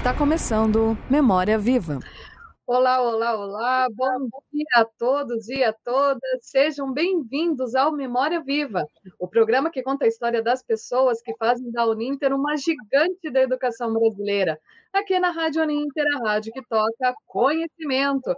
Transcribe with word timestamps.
Está 0.00 0.14
começando 0.14 0.96
Memória 1.10 1.58
Viva. 1.58 1.98
Olá, 2.66 3.02
olá, 3.02 3.36
olá, 3.36 3.86
bom 3.92 4.30
dia 4.50 4.64
a 4.76 4.84
todos 4.86 5.46
e 5.50 5.62
a 5.62 5.74
todas. 5.74 6.20
Sejam 6.40 6.90
bem-vindos 6.90 7.74
ao 7.74 7.92
Memória 7.92 8.40
Viva, 8.40 8.86
o 9.18 9.28
programa 9.28 9.70
que 9.70 9.82
conta 9.82 10.06
a 10.06 10.08
história 10.08 10.42
das 10.42 10.62
pessoas 10.62 11.20
que 11.20 11.36
fazem 11.36 11.70
da 11.70 11.86
Uninter 11.86 12.34
uma 12.34 12.56
gigante 12.56 13.30
da 13.30 13.42
educação 13.42 13.92
brasileira. 13.92 14.58
Aqui 14.90 15.20
na 15.20 15.32
Rádio 15.32 15.62
Uninter, 15.62 16.06
a 16.16 16.28
rádio 16.30 16.50
que 16.50 16.62
toca 16.66 17.14
conhecimento. 17.26 18.34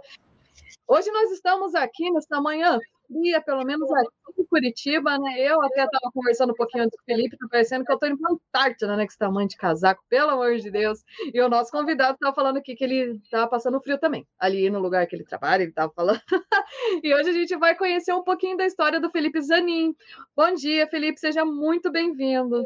Hoje 0.85 1.09
nós 1.11 1.31
estamos 1.31 1.73
aqui 1.75 2.11
nesta 2.11 2.41
manhã 2.41 2.77
fria, 3.13 3.41
pelo 3.41 3.63
menos 3.63 3.89
aqui 3.91 4.41
em 4.41 4.45
Curitiba, 4.45 5.17
né? 5.19 5.39
Eu 5.39 5.61
até 5.61 5.83
estava 5.83 6.11
conversando 6.11 6.51
um 6.51 6.55
pouquinho 6.55 6.85
antes 6.85 6.97
com 6.97 7.03
o 7.03 7.05
Felipe, 7.05 7.37
tá 7.37 7.47
parecendo 7.49 7.85
que 7.85 7.91
eu 7.91 7.95
estou 7.95 8.09
indo 8.09 8.17
para 8.17 8.33
Antártida, 8.33 8.97
né? 8.97 9.03
Com 9.03 9.09
esse 9.09 9.17
tamanho 9.17 9.47
de 9.47 9.55
casaco, 9.55 10.03
pelo 10.09 10.31
amor 10.31 10.55
de 10.57 10.71
Deus. 10.71 11.03
E 11.33 11.39
o 11.39 11.49
nosso 11.49 11.71
convidado 11.71 12.13
estava 12.13 12.33
falando 12.33 12.57
aqui 12.57 12.75
que 12.75 12.83
ele 12.83 13.19
estava 13.23 13.47
passando 13.47 13.79
frio 13.79 13.97
também, 13.97 14.25
ali 14.39 14.69
no 14.69 14.79
lugar 14.79 15.05
que 15.07 15.15
ele 15.15 15.23
trabalha, 15.23 15.61
ele 15.61 15.69
estava 15.71 15.91
falando. 15.93 16.21
e 17.03 17.13
hoje 17.13 17.29
a 17.29 17.33
gente 17.33 17.55
vai 17.57 17.75
conhecer 17.75 18.13
um 18.13 18.23
pouquinho 18.23 18.57
da 18.57 18.65
história 18.65 18.99
do 18.99 19.11
Felipe 19.11 19.41
Zanin. 19.41 19.95
Bom 20.35 20.53
dia, 20.53 20.87
Felipe, 20.87 21.19
seja 21.19 21.45
muito 21.45 21.91
bem-vindo. 21.91 22.63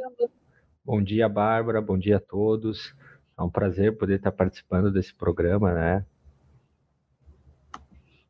Bom 0.83 1.03
dia, 1.03 1.27
Bárbara, 1.27 1.81
bom 1.81 1.97
dia 1.97 2.17
a 2.17 2.21
todos. 2.21 2.95
É 3.37 3.43
um 3.43 3.49
prazer 3.49 3.97
poder 3.97 4.15
estar 4.15 4.31
participando 4.31 4.91
desse 4.91 5.13
programa, 5.13 5.73
né? 5.73 6.05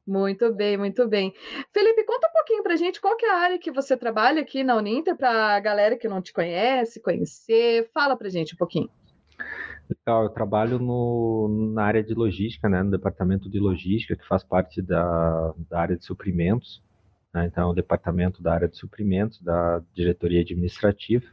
Muito 0.08 0.54
bem, 0.54 0.78
muito 0.78 1.06
bem. 1.06 1.34
Felipe, 1.74 2.06
conta 2.06 2.30
um 2.30 2.32
pouquinho 2.32 2.64
para 2.64 2.74
a 2.74 2.78
gente 2.78 3.02
qual 3.02 3.18
que 3.18 3.26
é 3.26 3.30
a 3.30 3.40
área 3.40 3.60
que 3.60 3.70
você 3.70 3.98
trabalha 3.98 4.42
aqui 4.42 4.64
na 4.64 4.78
Uninter, 4.78 5.18
para 5.18 5.58
a 5.58 5.60
galera 5.60 5.98
que 5.98 6.08
não 6.08 6.22
te 6.22 6.32
conhece, 6.32 7.02
conhecer. 7.02 7.90
Fala 7.94 8.16
para 8.16 8.28
a 8.28 8.32
gente 8.32 8.54
um 8.54 8.58
pouquinho. 8.58 8.90
Legal, 9.90 10.24
eu 10.24 10.30
trabalho 10.30 10.80
no, 10.80 11.72
na 11.74 11.84
área 11.84 12.02
de 12.02 12.14
logística, 12.14 12.70
né, 12.70 12.82
no 12.84 12.92
departamento 12.92 13.50
de 13.50 13.60
logística, 13.60 14.16
que 14.16 14.26
faz 14.26 14.46
parte 14.46 14.82
da, 14.82 15.54
da 15.70 15.82
área 15.82 15.98
de 15.98 16.06
suprimentos. 16.06 16.82
Né, 17.34 17.46
então, 17.46 17.72
o 17.72 17.74
departamento 17.74 18.42
da 18.42 18.54
área 18.54 18.70
de 18.70 18.78
suprimentos, 18.78 19.42
da 19.42 19.82
diretoria 19.94 20.40
administrativa. 20.40 21.26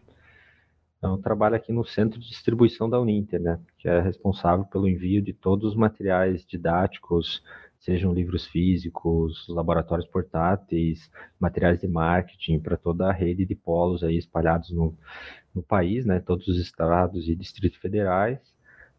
Então, 0.99 1.15
eu 1.15 1.23
trabalho 1.23 1.55
aqui 1.55 1.73
no 1.73 1.85
centro 1.85 2.19
de 2.19 2.29
distribuição 2.29 2.91
da 2.91 3.01
Uninter, 3.01 3.41
né, 3.41 3.61
que 3.79 3.89
é 3.89 4.01
responsável 4.01 4.65
pelo 4.65 4.89
envio 4.89 5.23
de 5.23 5.33
todos 5.33 5.71
os 5.71 5.77
materiais 5.77 6.45
didáticos, 6.45 7.41
sejam 7.85 8.15
livros 8.15 8.47
físicos, 8.47 9.47
laboratórios 9.49 10.09
portáteis, 10.09 11.11
materiais 11.39 11.79
de 11.81 11.87
marketing 11.87 12.59
para 12.59 12.79
toda 12.79 13.09
a 13.09 13.13
rede 13.13 13.45
de 13.45 13.55
polos 13.55 14.03
aí 14.03 14.17
espalhados 14.17 14.71
no, 14.71 14.97
no 15.55 15.63
país, 15.63 16.07
né, 16.07 16.19
todos 16.19 16.49
os 16.49 16.59
estados 16.59 17.29
e 17.29 17.37
distritos 17.37 17.79
federais, 17.79 18.41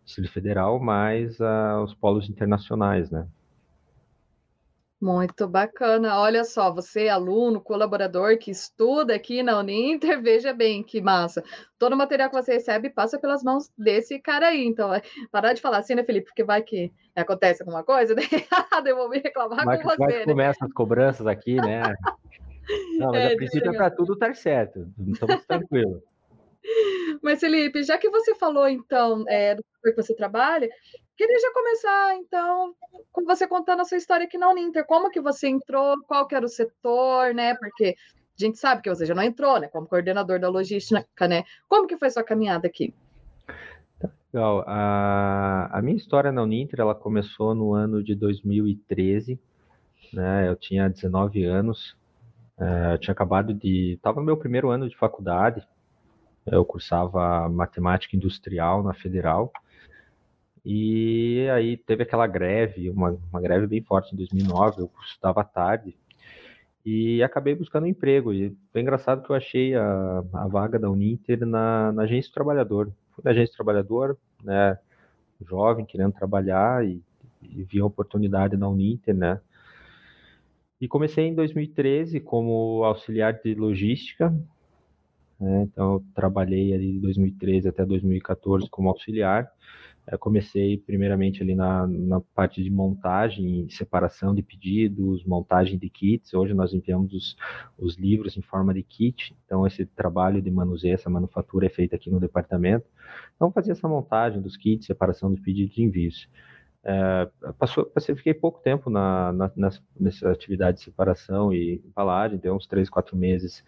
Distrito 0.06 0.32
Federal, 0.32 0.80
mais 0.80 1.40
uh, 1.40 1.84
os 1.84 1.96
polos 1.96 2.30
internacionais, 2.30 3.10
né. 3.10 3.28
Muito 5.02 5.48
bacana. 5.48 6.20
Olha 6.20 6.44
só, 6.44 6.74
você, 6.74 7.10
aluno, 7.10 7.60
colaborador 7.60 8.38
que 8.38 8.50
estuda 8.50 9.14
aqui 9.14 9.44
na 9.44 9.60
Uninter, 9.60 10.22
veja 10.24 10.54
bem 10.54 10.82
que 10.82 11.02
massa. 11.02 11.44
Todo 11.78 11.94
o 11.94 11.98
material 11.98 12.30
que 12.30 12.36
você 12.36 12.54
recebe 12.54 12.90
passa 12.90 13.20
pelas 13.20 13.44
mãos 13.44 13.70
desse 13.78 14.20
cara 14.20 14.48
aí. 14.48 14.66
Então, 14.66 14.90
parar 15.32 15.54
de 15.54 15.62
falar 15.62 15.80
assim, 15.80 15.96
né, 15.96 16.04
Felipe? 16.04 16.28
Porque 16.28 16.44
vai 16.44 16.62
que 16.62 16.92
acontece 17.16 17.62
alguma 17.62 17.84
coisa, 17.84 18.16
né? 18.16 18.24
me 19.10 19.20
reclamar 19.20 19.66
vai, 19.66 19.78
com 19.78 19.90
você. 19.90 19.98
Vai 19.98 20.20
né? 20.20 20.26
começa 20.26 20.66
as 20.66 20.74
cobranças 20.74 21.28
aqui, 21.28 21.56
né? 21.56 21.82
Não, 22.98 23.12
mas 23.12 23.22
é, 23.22 23.34
a 23.34 23.36
princípio 23.36 23.72
é 23.72 23.78
para 23.78 23.92
tudo 23.92 24.14
estar 24.14 24.36
certo. 24.36 24.88
Estamos 25.08 25.46
tranquilos. 25.46 26.02
Mas, 27.22 27.40
Felipe, 27.40 27.84
já 27.84 27.98
que 27.98 28.10
você 28.10 28.34
falou, 28.34 28.68
então, 28.68 29.24
é, 29.28 29.54
do 29.54 29.64
que 29.84 29.94
você 29.96 30.16
trabalha, 30.16 30.68
Queria 31.18 31.40
já 31.40 31.54
começar, 31.54 32.16
então, 32.16 32.76
com 33.12 33.24
você 33.24 33.48
contando 33.48 33.82
a 33.82 33.86
sua 33.86 33.98
história 33.98 34.26
aqui 34.26 34.38
na 34.38 34.50
Uninter. 34.50 34.86
Como 34.86 35.10
que 35.10 35.22
você 35.22 35.48
entrou, 35.48 35.96
qual 36.06 36.28
que 36.28 36.36
era 36.36 36.46
o 36.46 36.50
setor, 36.50 37.34
né? 37.34 37.56
Porque 37.56 37.96
a 38.38 38.44
gente 38.44 38.58
sabe 38.58 38.82
que 38.82 38.90
você 38.90 39.06
já 39.06 39.16
não 39.16 39.24
entrou, 39.24 39.60
né? 39.60 39.70
Como 39.70 39.88
coordenador 39.88 40.40
da 40.40 40.50
logística, 40.50 41.28
né? 41.28 41.44
Como 41.70 41.88
que 41.88 41.98
foi 41.98 42.10
sua 42.10 42.24
caminhada 42.24 42.68
aqui? 42.68 42.94
Legal. 44.34 44.66
A, 44.68 45.70
a 45.72 45.82
minha 45.82 45.96
história 45.96 46.34
na 46.34 46.44
Uninter, 46.44 46.82
ela 46.82 46.94
começou 46.94 47.56
no 47.56 47.74
ano 47.74 48.04
de 48.04 48.14
2013, 48.14 49.40
né? 50.12 50.50
Eu 50.50 50.58
tinha 50.58 50.90
19 50.90 51.46
anos, 51.46 51.96
é, 52.60 52.94
eu 52.94 52.98
tinha 52.98 53.14
acabado 53.14 53.54
de... 53.54 53.94
Estava 53.94 54.20
no 54.20 54.26
meu 54.26 54.36
primeiro 54.36 54.70
ano 54.70 54.90
de 54.90 54.98
faculdade, 54.98 55.66
eu 56.46 56.66
cursava 56.66 57.48
matemática 57.48 58.18
industrial 58.18 58.84
na 58.84 58.94
Federal, 58.94 59.54
e 60.66 61.48
aí 61.54 61.78
teve 61.78 62.02
aquela 62.02 62.26
greve, 62.26 62.90
uma, 62.90 63.16
uma 63.32 63.40
greve 63.40 63.68
bem 63.68 63.84
forte 63.84 64.14
em 64.14 64.18
2009, 64.18 64.82
eu 64.82 64.92
estudava 65.06 65.44
tarde, 65.44 65.96
e 66.84 67.22
acabei 67.22 67.54
buscando 67.54 67.86
emprego. 67.86 68.34
E 68.34 68.56
foi 68.72 68.82
engraçado 68.82 69.24
que 69.24 69.30
eu 69.30 69.36
achei 69.36 69.76
a, 69.76 70.24
a 70.34 70.48
vaga 70.48 70.80
da 70.80 70.90
Uninter 70.90 71.46
na, 71.46 71.92
na 71.92 72.04
agência 72.04 72.32
do 72.32 72.34
trabalhador. 72.34 72.92
Fui 73.12 73.24
na 73.24 73.32
agência 73.32 73.54
do 73.54 73.58
trabalhador, 73.58 74.18
né, 74.44 74.78
jovem, 75.48 75.86
querendo 75.86 76.14
trabalhar, 76.14 76.84
e, 76.84 77.00
e 77.44 77.64
vi 77.64 77.80
a 77.80 77.86
oportunidade 77.86 78.58
na 78.58 78.68
Uninter, 78.68 79.14
né. 79.14 79.40
E 80.82 80.88
comecei 80.88 81.26
em 81.26 81.36
2013 81.36 82.20
como 82.20 82.84
auxiliar 82.84 83.34
de 83.34 83.54
logística, 83.54 84.30
né, 85.40 85.62
então 85.64 86.04
trabalhei 86.16 86.74
ali 86.74 86.94
de 86.94 87.00
2013 87.00 87.70
até 87.70 87.86
2014 87.86 88.68
como 88.70 88.90
auxiliar, 88.90 89.52
eu 90.08 90.20
comecei 90.20 90.78
primeiramente 90.78 91.42
ali 91.42 91.56
na, 91.56 91.88
na 91.88 92.22
parte 92.22 92.64
de 92.64 92.70
montagem, 92.70 93.68
separação 93.70 94.36
de 94.36 94.44
pedidos, 94.44 95.24
montagem 95.26 95.78
de 95.80 95.90
kits. 95.90 96.34
Hoje 96.34 96.54
nós 96.54 96.74
enviamos 96.74 97.14
os, 97.14 97.36
os 97.78 97.96
livros 97.96 98.38
em 98.38 98.42
forma 98.42 98.74
de 98.74 98.84
kit, 98.84 99.36
então 99.46 99.66
esse 99.66 99.86
trabalho 99.86 100.42
de 100.42 100.52
manuseio, 100.52 100.94
essa 100.94 101.10
manufatura 101.10 101.66
é 101.66 101.70
feita 101.70 101.96
aqui 101.96 102.12
no 102.12 102.20
departamento. 102.20 102.86
Então 103.36 103.52
fazia 103.52 103.72
essa 103.72 103.88
montagem 103.88 104.42
dos 104.42 104.56
kits, 104.56 104.86
separação 104.86 105.34
de 105.34 105.42
pedidos 105.42 105.76
e 105.78 105.82
envios. 105.82 106.30
É, 106.84 107.28
passou, 107.58 107.84
passei, 107.86 108.16
fiquei 108.16 108.34
pouco 108.36 108.62
tempo 108.62 108.92
na, 108.92 109.34
na, 109.34 109.52
nessa 110.00 110.30
atividade 110.30 110.78
de 110.78 110.84
separação 110.84 111.52
e 111.52 111.82
embalagem, 111.84 112.38
deu 112.38 112.56
uns 112.56 112.68
três, 112.68 112.92
quatro 112.92 113.18
meses 113.18 113.64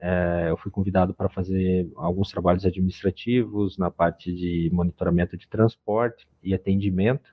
é, 0.00 0.46
eu 0.48 0.56
fui 0.56 0.70
convidado 0.70 1.12
para 1.12 1.28
fazer 1.28 1.90
alguns 1.96 2.30
trabalhos 2.30 2.64
administrativos 2.64 3.76
na 3.76 3.90
parte 3.90 4.32
de 4.32 4.70
monitoramento 4.72 5.36
de 5.36 5.46
transporte 5.46 6.26
e 6.42 6.54
atendimento. 6.54 7.30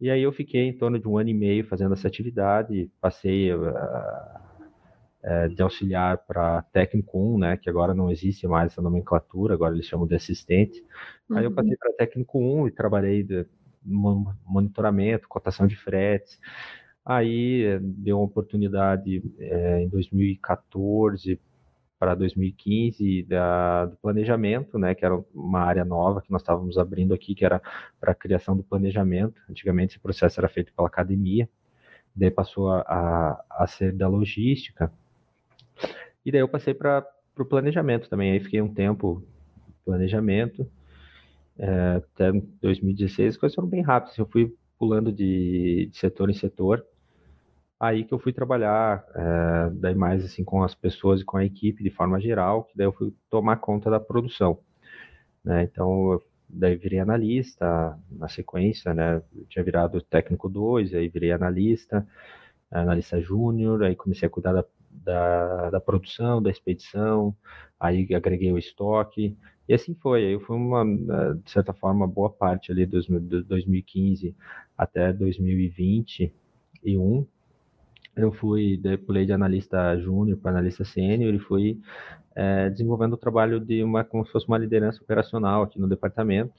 E 0.00 0.10
aí 0.10 0.22
eu 0.22 0.32
fiquei 0.32 0.62
em 0.62 0.76
torno 0.76 0.98
de 0.98 1.06
um 1.06 1.16
ano 1.16 1.28
e 1.28 1.34
meio 1.34 1.64
fazendo 1.64 1.94
essa 1.94 2.08
atividade, 2.08 2.90
passei 3.00 3.54
uh, 3.54 3.68
uh, 3.68 5.54
de 5.54 5.62
auxiliar 5.62 6.18
para 6.26 6.62
técnico 6.72 7.18
1, 7.36 7.38
né, 7.38 7.56
que 7.56 7.70
agora 7.70 7.94
não 7.94 8.10
existe 8.10 8.48
mais 8.48 8.72
essa 8.72 8.82
nomenclatura, 8.82 9.54
agora 9.54 9.74
eles 9.74 9.86
chamam 9.86 10.06
de 10.06 10.16
assistente. 10.16 10.82
Uhum. 11.28 11.36
Aí 11.36 11.44
eu 11.44 11.52
passei 11.52 11.76
para 11.76 11.92
técnico 11.92 12.40
1 12.40 12.68
e 12.68 12.70
trabalhei 12.72 13.22
de 13.22 13.46
monitoramento, 13.84 15.28
cotação 15.28 15.66
de 15.66 15.76
fretes. 15.76 16.38
Aí 17.04 17.78
deu 17.80 18.18
uma 18.18 18.26
oportunidade 18.26 19.22
é, 19.38 19.82
em 19.82 19.88
2014 19.88 21.38
para 22.00 22.14
2015 22.14 23.24
da, 23.24 23.84
do 23.84 23.96
planejamento, 23.98 24.78
né, 24.78 24.94
que 24.94 25.04
era 25.04 25.22
uma 25.34 25.60
área 25.60 25.84
nova 25.84 26.22
que 26.22 26.32
nós 26.32 26.40
estávamos 26.40 26.78
abrindo 26.78 27.12
aqui, 27.12 27.34
que 27.34 27.44
era 27.44 27.60
para 28.00 28.12
a 28.12 28.14
criação 28.14 28.56
do 28.56 28.62
planejamento. 28.62 29.38
Antigamente 29.50 29.92
esse 29.92 30.00
processo 30.00 30.40
era 30.40 30.48
feito 30.48 30.72
pela 30.72 30.88
academia, 30.88 31.46
daí 32.16 32.30
passou 32.30 32.70
a, 32.70 32.80
a, 32.80 33.44
a 33.50 33.66
ser 33.66 33.92
da 33.92 34.08
logística, 34.08 34.90
e 36.24 36.32
daí 36.32 36.40
eu 36.40 36.48
passei 36.48 36.72
para 36.72 37.06
o 37.38 37.44
planejamento 37.44 38.08
também. 38.08 38.32
Aí 38.32 38.40
fiquei 38.40 38.62
um 38.62 38.72
tempo 38.72 39.22
planejamento, 39.84 40.66
é, 41.58 41.96
até 41.96 42.32
2016 42.62 43.34
as 43.34 43.36
coisas 43.36 43.54
foram 43.54 43.68
bem 43.68 43.82
rápidas, 43.82 44.16
eu 44.16 44.24
fui 44.24 44.54
pulando 44.78 45.12
de, 45.12 45.90
de 45.90 45.98
setor 45.98 46.30
em 46.30 46.34
setor, 46.34 46.82
aí 47.80 48.04
que 48.04 48.12
eu 48.12 48.18
fui 48.18 48.32
trabalhar 48.32 49.04
é, 49.14 49.70
daí 49.72 49.94
mais 49.94 50.24
assim 50.24 50.44
com 50.44 50.62
as 50.62 50.74
pessoas 50.74 51.22
e 51.22 51.24
com 51.24 51.38
a 51.38 51.44
equipe 51.44 51.82
de 51.82 51.90
forma 51.90 52.20
geral, 52.20 52.64
que 52.64 52.76
daí 52.76 52.86
eu 52.86 52.92
fui 52.92 53.12
tomar 53.30 53.56
conta 53.56 53.90
da 53.90 53.98
produção, 53.98 54.58
né? 55.44 55.64
Então 55.64 56.20
daí 56.48 56.76
virei 56.76 57.00
analista 57.00 57.98
na 58.10 58.28
sequência, 58.28 58.94
né? 58.94 59.22
Tinha 59.48 59.64
virado 59.64 60.00
técnico 60.02 60.48
2, 60.48 60.94
aí 60.94 61.08
virei 61.08 61.32
analista, 61.32 62.06
analista 62.70 63.20
júnior, 63.20 63.82
aí 63.82 63.96
comecei 63.96 64.26
a 64.28 64.30
cuidar 64.30 64.52
da, 64.52 64.64
da, 64.90 65.70
da, 65.70 65.80
produção, 65.80 66.42
da 66.42 66.50
expedição, 66.50 67.34
aí 67.78 68.06
agreguei 68.14 68.52
o 68.52 68.58
estoque, 68.58 69.36
e 69.68 69.74
assim 69.74 69.94
foi. 69.94 70.26
Aí 70.26 70.40
foi 70.40 70.56
uma, 70.56 70.84
de 70.84 71.50
certa 71.50 71.72
forma, 71.72 72.06
boa 72.06 72.30
parte 72.30 72.72
ali 72.72 72.86
de 72.86 73.42
2015 73.42 74.34
até 74.76 75.12
2021 75.12 77.26
eu 78.16 78.32
fui, 78.32 78.76
daí 78.76 78.96
pulei 78.96 79.24
de 79.26 79.32
analista 79.32 79.96
júnior 79.98 80.38
para 80.38 80.52
analista 80.52 80.84
sênior 80.84 81.34
e 81.34 81.38
fui 81.38 81.80
é, 82.34 82.70
desenvolvendo 82.70 83.14
o 83.14 83.18
trabalho 83.18 83.60
de 83.60 83.82
uma, 83.82 84.04
como 84.04 84.24
se 84.26 84.32
fosse 84.32 84.46
uma 84.48 84.58
liderança 84.58 85.02
operacional 85.02 85.62
aqui 85.62 85.78
no 85.78 85.88
departamento. 85.88 86.52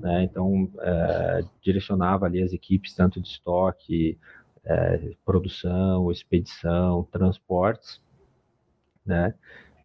né? 0.00 0.24
Então, 0.24 0.70
é, 0.80 1.44
direcionava 1.62 2.26
ali 2.26 2.42
as 2.42 2.52
equipes 2.52 2.94
tanto 2.94 3.20
de 3.20 3.28
estoque, 3.28 4.18
é, 4.64 5.14
produção, 5.24 6.10
expedição, 6.10 7.04
transportes, 7.12 8.00
né? 9.04 9.34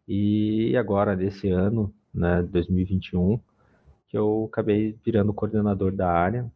E 0.07 0.75
agora, 0.77 1.15
desse 1.15 1.49
ano, 1.49 1.93
né, 2.13 2.41
2021, 2.41 3.39
que 4.07 4.17
eu 4.17 4.49
acabei 4.51 4.97
virando 5.05 5.33
coordenador 5.33 5.91
da 5.91 6.09
área, 6.09 6.51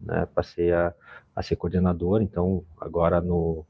né? 0.00 0.26
Passei 0.34 0.72
a, 0.72 0.94
a 1.34 1.42
ser 1.42 1.56
coordenador, 1.56 2.22
então 2.22 2.64
agora 2.80 3.20
no, 3.20 3.64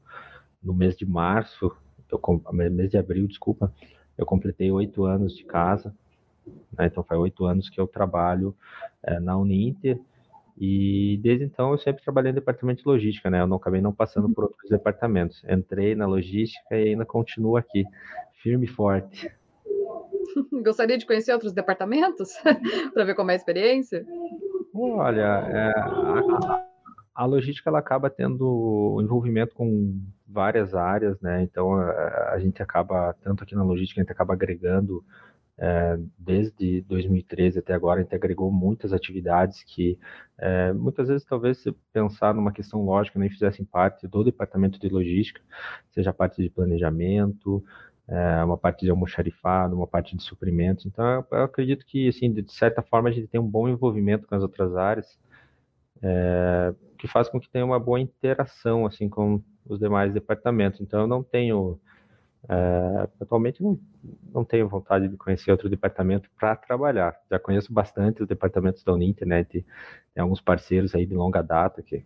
no 0.61 0.73
mês 0.73 0.95
de 0.95 1.05
março, 1.05 1.71
eu, 2.09 2.41
mês 2.51 2.91
de 2.91 2.97
abril, 2.97 3.27
desculpa, 3.27 3.73
eu 4.17 4.25
completei 4.25 4.71
oito 4.71 5.05
anos 5.05 5.35
de 5.35 5.43
casa, 5.43 5.93
né? 6.77 6.87
então 6.87 7.03
faz 7.03 7.19
oito 7.19 7.45
anos 7.45 7.69
que 7.69 7.79
eu 7.79 7.87
trabalho 7.87 8.55
é, 9.03 9.19
na 9.19 9.37
Uninter, 9.37 9.99
e 10.57 11.17
desde 11.23 11.45
então 11.45 11.71
eu 11.71 11.77
sempre 11.77 12.03
trabalhei 12.03 12.31
no 12.31 12.35
departamento 12.35 12.83
de 12.83 12.87
logística, 12.87 13.29
né? 13.31 13.41
Eu 13.41 13.47
não 13.47 13.57
acabei 13.57 13.81
não 13.81 13.91
passando 13.91 14.29
por 14.29 14.43
outros 14.43 14.69
departamentos. 14.69 15.43
Entrei 15.49 15.95
na 15.95 16.05
logística 16.05 16.77
e 16.77 16.89
ainda 16.89 17.03
continuo 17.03 17.57
aqui, 17.57 17.83
firme 18.43 18.65
e 18.65 18.69
forte. 18.69 19.31
Gostaria 20.63 20.97
de 20.99 21.05
conhecer 21.05 21.33
outros 21.33 21.51
departamentos 21.51 22.33
para 22.93 23.03
ver 23.03 23.15
como 23.15 23.31
é 23.31 23.33
a 23.33 23.37
experiência? 23.37 24.05
Olha, 24.73 25.21
é, 25.21 25.71
a, 25.77 26.65
a, 27.15 27.25
logística 27.25 27.69
ela 27.69 27.79
acaba 27.79 28.09
tendo 28.09 28.99
envolvimento 29.01 29.53
com 29.53 30.01
várias 30.27 30.73
áreas, 30.73 31.19
né? 31.19 31.43
Então 31.43 31.73
a, 31.73 32.31
a 32.33 32.39
gente 32.39 32.61
acaba 32.61 33.13
tanto 33.21 33.43
aqui 33.43 33.55
na 33.55 33.63
logística 33.63 33.99
a 33.99 34.03
gente 34.03 34.11
acaba 34.11 34.33
agregando 34.33 35.03
é, 35.57 35.95
desde 36.17 36.81
2013 36.81 37.59
até 37.59 37.73
agora, 37.73 37.99
a 37.99 38.03
gente 38.03 38.15
agregou 38.15 38.51
muitas 38.51 38.91
atividades 38.91 39.63
que 39.63 39.99
é, 40.39 40.73
muitas 40.73 41.07
vezes, 41.07 41.23
talvez, 41.23 41.59
se 41.59 41.71
pensar 41.93 42.33
numa 42.33 42.51
questão 42.51 42.83
lógica, 42.83 43.19
nem 43.19 43.29
fizessem 43.29 43.63
parte 43.63 44.07
do 44.07 44.23
departamento 44.23 44.79
de 44.79 44.89
logística, 44.89 45.39
seja 45.91 46.11
parte 46.11 46.41
de 46.41 46.49
planejamento, 46.49 47.63
é, 48.11 48.43
uma 48.43 48.57
parte 48.57 48.85
de 48.85 48.91
almoxarifado, 48.91 49.75
uma 49.75 49.87
parte 49.87 50.15
de 50.15 50.21
suprimentos. 50.23 50.85
Então, 50.85 51.25
eu, 51.31 51.43
acredito 51.43 51.85
que, 51.85 52.09
assim, 52.09 52.31
de 52.31 52.51
certa 52.51 52.81
forma, 52.81 53.09
a 53.09 53.11
gente 53.11 53.27
tem 53.27 53.39
um 53.39 53.47
bom 53.47 53.69
envolvimento 53.69 54.27
com 54.27 54.35
as 54.35 54.43
outras 54.43 54.75
áreas, 54.75 55.17
é, 56.01 56.73
que 56.97 57.07
faz 57.07 57.29
com 57.29 57.39
que 57.39 57.49
tenha 57.49 57.65
uma 57.65 57.79
boa 57.79 57.99
interação, 57.99 58.85
assim, 58.85 59.09
com 59.09 59.41
os 59.65 59.79
demais 59.79 60.13
departamentos. 60.13 60.81
Então, 60.81 61.01
eu 61.01 61.07
não 61.07 61.23
tenho 61.23 61.79
é, 62.49 63.07
atualmente 63.19 63.61
não, 63.61 63.79
não 64.33 64.43
tenho 64.43 64.67
vontade 64.67 65.07
de 65.07 65.15
conhecer 65.15 65.51
outro 65.51 65.69
departamento 65.69 66.29
para 66.39 66.55
trabalhar. 66.55 67.15
Já 67.29 67.39
conheço 67.39 67.71
bastante 67.71 68.21
os 68.21 68.27
departamentos 68.27 68.83
da 68.83 68.93
Uninternet, 68.93 69.57
né, 69.57 69.63
tem 70.13 70.21
alguns 70.21 70.41
parceiros 70.41 70.95
aí 70.95 71.05
de 71.05 71.13
longa 71.13 71.41
data 71.41 71.81
que 71.81 72.03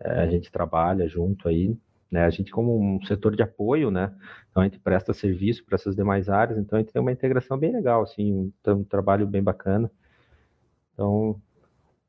é, 0.00 0.22
a 0.22 0.26
gente 0.26 0.50
trabalha 0.50 1.08
junto 1.08 1.48
aí. 1.48 1.76
Né? 2.10 2.24
A 2.24 2.30
gente 2.30 2.50
como 2.50 2.78
um 2.78 3.04
setor 3.04 3.34
de 3.34 3.42
apoio, 3.42 3.90
né? 3.90 4.14
Então 4.50 4.62
a 4.62 4.66
gente 4.66 4.78
presta 4.78 5.12
serviço 5.12 5.64
para 5.64 5.74
essas 5.74 5.96
demais 5.96 6.28
áreas, 6.28 6.58
então 6.58 6.78
a 6.78 6.82
gente 6.82 6.92
tem 6.92 7.02
uma 7.02 7.12
integração 7.12 7.58
bem 7.58 7.72
legal, 7.72 8.02
assim, 8.02 8.52
um, 8.66 8.84
trabalho 8.84 9.26
bem 9.26 9.42
bacana. 9.42 9.90
Então 10.92 11.40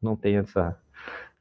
não 0.02 0.16
tem 0.16 0.38
essa 0.38 0.78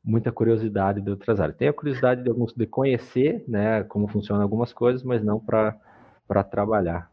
muita 0.02 0.30
curiosidade 0.30 1.00
de 1.00 1.10
outras 1.10 1.40
áreas. 1.40 1.56
Tenho 1.56 1.70
a 1.70 1.74
curiosidade 1.74 2.22
de 2.22 2.30
alguns 2.30 2.52
de 2.54 2.66
conhecer, 2.66 3.44
né, 3.48 3.82
como 3.84 4.06
funcionam 4.06 4.42
algumas 4.42 4.72
coisas, 4.72 5.02
mas 5.02 5.22
não 5.22 5.40
para 5.40 6.44
trabalhar. 6.50 7.10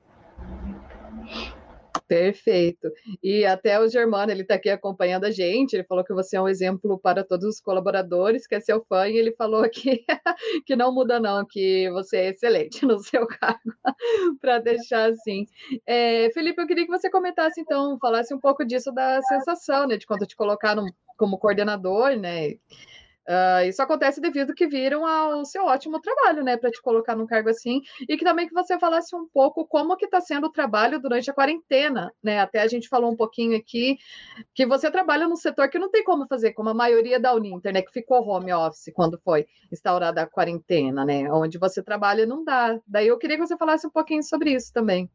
Perfeito. 2.08 2.92
E 3.24 3.46
até 3.46 3.80
o 3.80 3.88
Germano, 3.88 4.32
ele 4.32 4.42
está 4.42 4.56
aqui 4.56 4.70
acompanhando 4.70 5.26
a 5.26 5.32
gente, 5.32 5.74
ele 5.74 5.86
falou 5.86 6.04
que 6.04 6.14
você 6.14 6.36
é 6.36 6.42
um 6.42 6.50
exemplo 6.50 7.00
para 7.00 7.24
todos 7.24 7.46
os 7.46 7.62
colaboradores, 7.62 8.46
que 8.46 8.56
é 8.56 8.60
seu 8.60 8.84
fã, 8.84 9.08
e 9.08 9.18
ele 9.18 9.32
falou 9.34 9.64
que, 9.72 10.06
que 10.66 10.76
não 10.76 10.94
muda 10.94 11.20
não, 11.20 11.46
que 11.46 11.90
você 11.92 12.18
é 12.18 12.30
excelente 12.30 12.86
no 12.86 13.00
seu 13.00 13.26
cargo, 13.40 13.74
para 14.42 14.60
deixar 14.60 15.10
assim. 15.12 15.46
É, 15.86 16.30
Felipe, 16.34 16.62
eu 16.62 16.68
queria 16.68 16.86
que 16.86 16.92
você 16.92 17.10
comentasse, 17.10 17.62
então, 17.62 17.98
falasse 18.00 18.34
um 18.34 18.40
pouco 18.40 18.66
disso 18.66 18.92
da 18.92 19.22
sensação, 19.24 19.88
né, 19.88 19.98
de 19.98 20.06
quando 20.06 20.28
te 20.28 20.36
colocaram 20.36 20.86
como 21.18 21.38
coordenador, 21.38 22.18
né, 22.18 22.56
Uh, 23.28 23.66
isso 23.68 23.82
acontece 23.82 24.20
devido 24.20 24.54
que 24.54 24.68
viram 24.68 25.06
ao 25.06 25.46
seu 25.46 25.66
ótimo 25.66 26.02
trabalho, 26.02 26.44
né, 26.44 26.58
para 26.58 26.70
te 26.70 26.82
colocar 26.82 27.16
num 27.16 27.26
cargo 27.26 27.50
assim, 27.50 27.82
e 28.08 28.18
que 28.18 28.26
também 28.26 28.48
que 28.48 28.54
você 28.54 28.78
falasse 28.78 29.16
um 29.16 29.26
pouco 29.26 29.66
como 29.66 29.96
que 29.96 30.06
está 30.06 30.20
sendo 30.20 30.48
o 30.48 30.52
trabalho 30.52 31.00
durante 31.00 31.32
a 31.32 31.34
quarentena, 31.34 32.12
né? 32.22 32.40
Até 32.40 32.62
a 32.62 32.68
gente 32.68 32.90
falou 32.90 33.10
um 33.12 33.16
pouquinho 33.16 33.58
aqui 33.58 33.98
que 34.54 34.66
você 34.66 34.92
trabalha 34.92 35.28
num 35.28 35.38
setor 35.38 35.70
que 35.70 35.80
não 35.80 35.90
tem 35.90 36.04
como 36.04 36.28
fazer, 36.28 36.52
como 36.52 36.70
a 36.70 36.74
maioria 36.74 37.18
da 37.18 37.34
Uninter, 37.34 37.74
né, 37.74 37.82
que 37.82 37.94
ficou 37.94 38.28
home 38.28 38.52
office 38.52 38.92
quando 38.94 39.18
foi 39.24 39.48
instaurada 39.72 40.22
a 40.22 40.28
quarentena, 40.28 41.06
né? 41.06 41.32
Onde 41.32 41.58
você 41.58 41.82
trabalha 41.82 42.26
não 42.26 42.44
dá. 42.44 42.78
Daí 42.86 43.08
eu 43.08 43.18
queria 43.18 43.38
que 43.38 43.48
você 43.48 43.56
falasse 43.56 43.88
um 43.88 43.92
pouquinho 43.92 44.22
sobre 44.22 44.52
isso 44.52 44.74
também. 44.74 45.10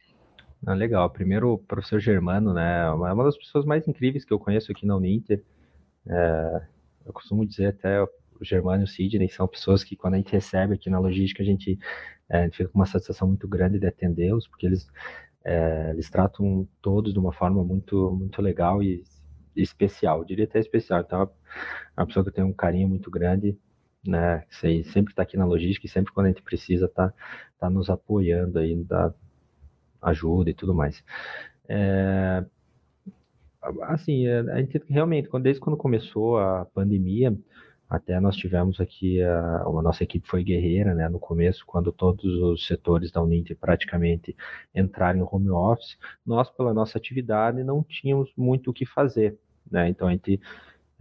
Ah, 0.66 0.74
legal. 0.74 1.08
Primeiro, 1.10 1.52
o 1.52 1.58
professor 1.58 2.00
Germano, 2.00 2.52
né, 2.54 2.86
é 2.86 2.90
uma 2.90 3.24
das 3.24 3.36
pessoas 3.36 3.64
mais 3.64 3.86
incríveis 3.86 4.24
que 4.24 4.32
eu 4.32 4.38
conheço 4.38 4.72
aqui 4.72 4.86
na 4.86 4.96
Uninter. 4.96 5.44
É, 6.08 6.62
eu 7.08 7.12
costumo 7.12 7.46
dizer 7.46 7.68
até 7.68 8.02
o 8.02 8.10
Germano 8.42 8.82
e 8.82 8.84
o 8.84 8.86
Sidney 8.86 9.28
são 9.28 9.48
pessoas 9.48 9.82
que 9.82 9.96
quando 9.96 10.14
a 10.14 10.16
gente 10.18 10.32
recebe 10.32 10.74
aqui 10.74 10.90
na 10.90 10.98
logística 10.98 11.42
a 11.42 11.46
gente, 11.46 11.78
é, 12.28 12.50
fica 12.50 12.68
com 12.68 12.78
uma 12.78 12.86
satisfação 12.86 13.26
muito 13.28 13.48
grande 13.48 13.78
de 13.78 13.86
atendê-los, 13.86 14.46
porque 14.46 14.66
eles, 14.66 14.86
é, 15.44 15.90
eles 15.90 16.08
tratam 16.10 16.68
todos 16.80 17.12
de 17.12 17.18
uma 17.18 17.32
forma 17.32 17.64
muito, 17.64 18.12
muito 18.12 18.40
legal 18.42 18.82
e, 18.82 19.02
especial, 19.56 20.18
eu 20.18 20.24
diria 20.24 20.44
até 20.44 20.60
especial. 20.60 21.00
Então, 21.00 21.22
é 21.22 22.00
uma 22.00 22.06
pessoa 22.06 22.24
que 22.24 22.30
tem 22.30 22.44
um 22.44 22.52
carinho 22.52 22.88
muito 22.88 23.10
grande, 23.10 23.58
né, 24.06 24.44
que 24.48 24.84
sempre 24.84 25.12
está 25.12 25.22
aqui 25.22 25.36
na 25.36 25.44
logística 25.44 25.86
e 25.86 25.90
sempre 25.90 26.12
quando 26.12 26.26
a 26.26 26.28
gente 26.28 26.42
precisa 26.42 26.86
está 26.86 27.12
tá 27.58 27.68
nos 27.68 27.90
apoiando 27.90 28.58
aí, 28.58 28.76
da 28.84 29.12
ajuda 30.02 30.50
e 30.50 30.54
tudo 30.54 30.74
mais. 30.74 31.02
É, 31.68 32.44
assim, 33.82 34.26
é, 34.26 34.40
a 34.40 34.60
gente 34.60 34.82
realmente, 34.88 35.28
desde 35.40 35.60
quando 35.60 35.76
começou 35.76 36.38
a 36.38 36.64
pandemia, 36.66 37.36
até 37.88 38.20
nós 38.20 38.36
tivemos 38.36 38.80
aqui, 38.80 39.22
a, 39.22 39.62
a, 39.62 39.82
nossa 39.82 40.04
equipe 40.04 40.28
foi 40.28 40.44
guerreira, 40.44 40.94
né, 40.94 41.08
no 41.08 41.18
começo, 41.18 41.64
quando 41.66 41.90
todos 41.90 42.24
os 42.24 42.66
setores 42.66 43.10
da 43.10 43.22
Uninter 43.22 43.56
praticamente 43.56 44.36
entraram 44.74 45.20
em 45.20 45.26
home 45.30 45.50
office, 45.50 45.96
nós, 46.24 46.50
pela 46.50 46.74
nossa 46.74 46.98
atividade, 46.98 47.64
não 47.64 47.82
tínhamos 47.82 48.30
muito 48.36 48.70
o 48.70 48.74
que 48.74 48.84
fazer, 48.84 49.38
né, 49.70 49.88
então 49.88 50.06
a 50.06 50.10
gente, 50.10 50.38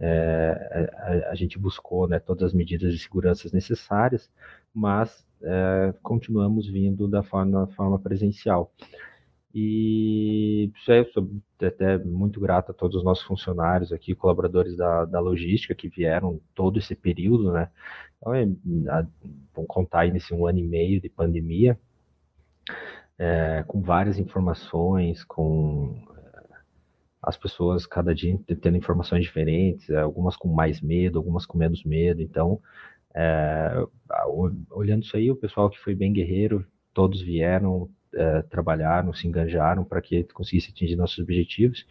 é, 0.00 0.90
a, 1.26 1.30
a, 1.30 1.34
gente 1.34 1.58
buscou, 1.58 2.08
né, 2.08 2.18
todas 2.18 2.44
as 2.44 2.54
medidas 2.54 2.92
de 2.92 2.98
segurança 2.98 3.50
necessárias, 3.52 4.30
mas 4.72 5.26
é, 5.42 5.94
continuamos 6.02 6.66
vindo 6.66 7.06
da 7.06 7.22
forma, 7.22 7.66
forma 7.68 7.98
presencial. 7.98 8.72
E 9.60 10.70
é, 10.88 11.04
sou 11.06 11.28
até 11.60 11.98
muito 11.98 12.38
grato 12.38 12.70
a 12.70 12.74
todos 12.74 12.96
os 12.96 13.02
nossos 13.02 13.24
funcionários 13.24 13.92
aqui, 13.92 14.14
colaboradores 14.14 14.76
da, 14.76 15.04
da 15.04 15.18
logística 15.18 15.74
que 15.74 15.88
vieram 15.88 16.40
todo 16.54 16.78
esse 16.78 16.94
período, 16.94 17.50
né? 17.50 17.68
Então, 18.16 18.32
é, 18.34 18.46
vamos 19.52 19.68
contar 19.68 20.00
aí 20.00 20.12
nesse 20.12 20.32
um 20.32 20.46
ano 20.46 20.60
e 20.60 20.62
meio 20.62 21.00
de 21.00 21.08
pandemia, 21.08 21.76
é, 23.18 23.64
com 23.66 23.82
várias 23.82 24.16
informações, 24.16 25.24
com 25.24 26.04
é, 26.16 26.42
as 27.20 27.36
pessoas 27.36 27.84
cada 27.84 28.14
dia 28.14 28.38
tendo 28.62 28.76
informações 28.76 29.24
diferentes, 29.24 29.90
é, 29.90 29.98
algumas 29.98 30.36
com 30.36 30.46
mais 30.48 30.80
medo, 30.80 31.18
algumas 31.18 31.44
com 31.44 31.58
menos 31.58 31.82
medo. 31.82 32.22
Então, 32.22 32.60
é, 33.12 33.84
olhando 34.70 35.02
isso 35.02 35.16
aí, 35.16 35.32
o 35.32 35.36
pessoal 35.36 35.68
que 35.68 35.80
foi 35.80 35.96
bem 35.96 36.12
guerreiro, 36.12 36.64
todos 36.94 37.20
vieram, 37.20 37.90
é, 38.14 38.42
trabalharam, 38.42 39.12
se 39.12 39.26
engajaram 39.26 39.84
para 39.84 40.00
que 40.00 40.24
conseguisse 40.24 40.70
atingir 40.70 40.96
nossos 40.96 41.18
objetivos. 41.18 41.86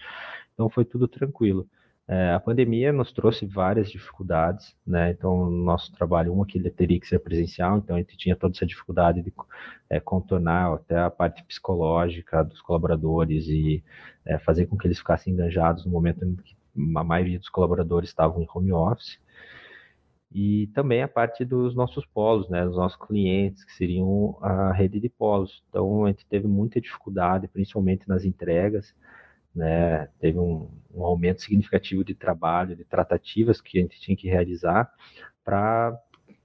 Então 0.53 0.69
foi 0.69 0.85
tudo 0.85 1.07
tranquilo. 1.07 1.67
É, 2.09 2.33
a 2.33 2.39
pandemia 2.39 2.93
nos 2.93 3.11
trouxe 3.11 3.45
várias 3.45 3.91
dificuldades, 3.91 4.73
né? 4.85 5.11
Então, 5.11 5.49
nosso 5.49 5.91
trabalho, 5.91 6.33
um 6.33 6.41
aqui 6.41 6.57
teria 6.69 6.97
que 6.97 7.07
ser 7.07 7.19
presencial, 7.19 7.79
então 7.79 7.97
a 7.97 7.99
gente 7.99 8.15
tinha 8.15 8.33
toda 8.33 8.55
essa 8.55 8.65
dificuldade 8.65 9.21
de 9.21 9.33
é, 9.89 9.99
contornar 9.99 10.73
até 10.73 10.97
a 10.97 11.09
parte 11.09 11.43
psicológica 11.43 12.45
dos 12.45 12.61
colaboradores 12.61 13.47
e 13.49 13.83
é, 14.25 14.39
fazer 14.39 14.67
com 14.67 14.77
que 14.77 14.87
eles 14.87 14.99
ficassem 14.99 15.33
engajados 15.33 15.85
no 15.85 15.91
momento 15.91 16.23
em 16.23 16.35
que 16.37 16.55
a 16.95 17.03
maioria 17.03 17.39
dos 17.39 17.49
colaboradores 17.49 18.09
estavam 18.09 18.41
em 18.41 18.47
home 18.53 18.71
office 18.71 19.19
e 20.31 20.67
também 20.73 21.01
a 21.01 21.07
parte 21.07 21.45
dos 21.45 21.75
nossos 21.75 22.05
polos, 22.05 22.49
né, 22.49 22.65
dos 22.65 22.75
nossos 22.75 22.97
clientes, 23.07 23.63
que 23.63 23.73
seriam 23.73 24.37
a 24.41 24.71
rede 24.73 24.99
de 24.99 25.09
polos. 25.09 25.63
Então, 25.69 26.05
a 26.05 26.09
gente 26.09 26.25
teve 26.25 26.47
muita 26.47 26.81
dificuldade, 26.81 27.47
principalmente 27.47 28.07
nas 28.07 28.25
entregas, 28.25 28.93
né, 29.55 30.07
teve 30.19 30.37
um, 30.39 30.69
um 30.93 31.03
aumento 31.03 31.41
significativo 31.41 32.03
de 32.03 32.13
trabalho, 32.13 32.75
de 32.75 32.83
tratativas 32.83 33.61
que 33.61 33.79
a 33.79 33.81
gente 33.81 33.99
tinha 33.99 34.17
que 34.17 34.27
realizar 34.27 34.91
para 35.43 35.97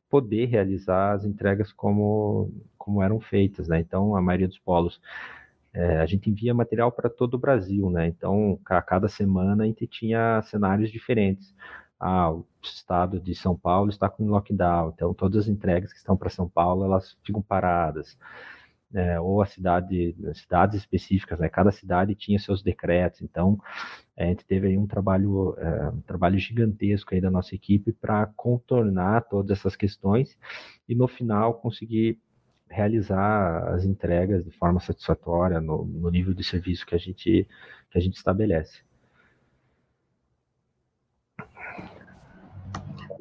poder 0.09 0.47
realizar 0.47 1.13
as 1.13 1.25
entregas 1.25 1.73
como, 1.73 2.53
como 2.79 3.03
eram 3.03 3.19
feitas, 3.19 3.67
né? 3.67 3.81
Então, 3.81 4.15
a 4.15 4.21
maioria 4.21 4.47
dos 4.47 4.59
polos 4.59 5.01
é, 5.73 5.99
a 5.99 6.07
gente 6.07 6.29
envia 6.29 6.53
material 6.53 6.93
para 6.93 7.09
todo 7.09 7.35
o 7.35 7.39
Brasil, 7.39 7.89
né? 7.91 8.07
Então, 8.09 8.59
a 8.67 8.83
cada 8.83 9.09
semana 9.09 9.65
a 9.65 9.67
gente 9.67 9.87
tinha 9.87 10.43
cenários 10.43 10.91
diferentes. 10.91 11.55
Ah, 12.05 12.33
o 12.33 12.45
estado 12.61 13.21
de 13.21 13.33
São 13.33 13.57
Paulo 13.57 13.89
está 13.89 14.09
com 14.09 14.27
lockdown, 14.27 14.91
então 14.93 15.15
todas 15.15 15.45
as 15.45 15.49
entregas 15.49 15.93
que 15.93 15.99
estão 15.99 16.17
para 16.17 16.29
São 16.31 16.49
Paulo 16.49 16.85
elas 16.85 17.17
ficam 17.23 17.41
paradas. 17.41 18.19
É, 18.93 19.21
ou 19.21 19.41
a 19.41 19.47
cidade, 19.47 20.15
cidades 20.35 20.81
específicas, 20.81 21.39
né? 21.39 21.49
Cada 21.49 21.71
cidade 21.71 22.15
tinha 22.15 22.39
seus 22.41 22.61
decretos, 22.61 23.23
então 23.23 23.59
a 24.17 24.25
gente 24.25 24.45
teve 24.45 24.67
aí 24.67 24.77
um 24.77 24.87
trabalho, 24.87 25.55
é, 25.59 25.91
um 25.91 26.01
trabalho 26.03 26.39
gigantesco 26.39 27.15
aí 27.15 27.21
da 27.21 27.31
nossa 27.31 27.55
equipe 27.55 27.93
para 27.93 28.27
contornar 28.37 29.23
todas 29.23 29.59
essas 29.59 29.77
questões 29.77 30.37
e 30.89 30.95
no 30.95 31.07
final 31.09 31.55
conseguir 31.55 32.19
realizar 32.69 33.69
as 33.75 33.85
entregas 33.85 34.45
de 34.45 34.51
forma 34.51 34.81
satisfatória 34.81 35.61
no, 35.61 35.85
no 35.85 36.11
nível 36.11 36.35
de 36.35 36.43
serviço 36.43 36.85
que 36.85 36.95
a 36.95 36.99
gente, 36.99 37.47
que 37.91 37.99
a 37.99 38.01
gente 38.01 38.17
estabelece. 38.17 38.83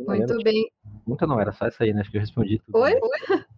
Muito 0.05 0.37
bem. 0.43 0.71
Pergunta 1.05 1.27
não, 1.27 1.39
era 1.39 1.51
só 1.51 1.65
essa 1.65 1.83
aí, 1.83 1.93
né? 1.93 2.01
Acho 2.01 2.11
que 2.11 2.17
eu 2.17 2.21
respondi 2.21 2.59
tudo. 2.59 2.77
Oi? 2.77 2.93
Né? 2.93 2.99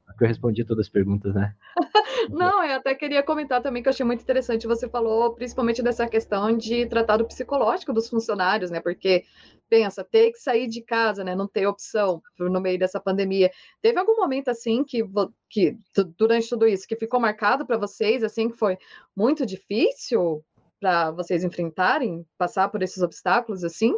Acho 0.08 0.18
que 0.18 0.24
eu 0.24 0.28
respondi 0.28 0.64
todas 0.64 0.86
as 0.86 0.92
perguntas, 0.92 1.34
né? 1.34 1.56
Não, 2.30 2.64
eu 2.64 2.78
até 2.78 2.96
queria 2.96 3.22
comentar 3.22 3.62
também 3.62 3.82
que 3.82 3.90
eu 3.90 3.92
achei 3.92 4.06
muito 4.06 4.22
interessante. 4.22 4.68
Você 4.68 4.88
falou 4.88 5.34
principalmente 5.34 5.82
dessa 5.82 6.08
questão 6.08 6.56
de 6.56 6.86
tratar 6.86 7.18
do 7.18 7.26
psicológico 7.26 7.92
dos 7.92 8.10
funcionários, 8.10 8.72
né? 8.72 8.80
Porque 8.80 9.24
pensa, 9.70 10.04
ter 10.04 10.32
que 10.32 10.38
sair 10.38 10.68
de 10.68 10.82
casa, 10.82 11.24
né? 11.24 11.36
Não 11.36 11.48
ter 11.48 11.68
opção 11.68 12.22
no 12.40 12.62
meio 12.62 12.80
dessa 12.80 13.00
pandemia. 13.00 13.52
Teve 13.82 14.00
algum 14.00 14.16
momento 14.16 14.50
assim 14.50 14.84
que, 14.84 15.04
que 15.50 15.76
durante 16.18 16.50
tudo 16.50 16.68
isso 16.68 16.88
que 16.88 16.96
ficou 16.96 17.20
marcado 17.20 17.66
para 17.66 17.78
vocês, 17.78 18.24
assim, 18.24 18.50
que 18.50 18.58
foi 18.58 18.78
muito 19.16 19.46
difícil 19.46 20.44
para 20.80 21.12
vocês 21.12 21.44
enfrentarem, 21.44 22.26
passar 22.38 22.70
por 22.70 22.84
esses 22.84 23.02
obstáculos 23.02 23.64
assim? 23.64 23.94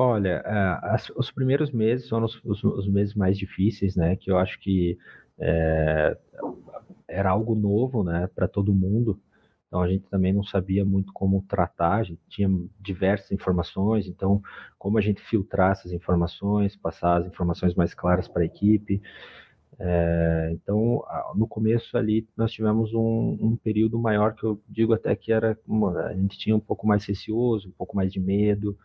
Olha, 0.00 0.44
uh, 0.46 0.86
as, 0.94 1.10
os 1.10 1.32
primeiros 1.32 1.72
meses 1.72 2.08
foram 2.08 2.26
os, 2.26 2.40
os, 2.44 2.62
os, 2.62 2.86
meses 2.88 3.16
mais 3.16 3.36
difíceis, 3.36 3.96
né? 3.96 4.14
Que 4.14 4.30
eu 4.30 4.38
acho 4.38 4.56
que 4.60 4.96
é, 5.40 6.16
era 7.08 7.30
algo 7.30 7.56
novo, 7.56 8.04
né, 8.04 8.28
para 8.32 8.46
todo 8.46 8.72
mundo. 8.72 9.20
Então 9.66 9.82
a 9.82 9.88
gente 9.88 10.06
também 10.08 10.32
não 10.32 10.44
sabia 10.44 10.84
muito 10.84 11.12
como 11.12 11.44
tratar, 11.48 11.96
a 11.96 12.02
gente 12.04 12.20
tinha 12.28 12.48
diversas 12.80 13.32
informações, 13.32 14.06
então 14.06 14.40
como 14.78 14.98
a 14.98 15.00
gente 15.00 15.20
filtrar 15.20 15.72
essas 15.72 15.92
informações, 15.92 16.76
passar 16.76 17.16
as 17.16 17.26
informações 17.26 17.74
mais 17.74 17.92
claras 17.92 18.28
para 18.28 18.42
a 18.42 18.46
equipe. 18.46 19.02
É, 19.80 20.50
então 20.52 21.04
no 21.36 21.46
começo 21.46 21.96
ali 21.96 22.26
nós 22.36 22.50
tivemos 22.50 22.92
um, 22.92 23.38
um, 23.40 23.56
período 23.56 23.96
maior 23.96 24.34
que 24.34 24.42
eu 24.42 24.60
digo 24.68 24.92
até 24.92 25.14
que 25.14 25.32
era 25.32 25.56
a 26.04 26.14
gente 26.14 26.36
tinha 26.36 26.56
um 26.56 26.60
pouco 26.60 26.84
mais 26.84 27.04
receoso, 27.04 27.68
um 27.68 27.72
pouco 27.72 27.94
mais 27.94 28.12
de 28.12 28.18
medo, 28.18 28.76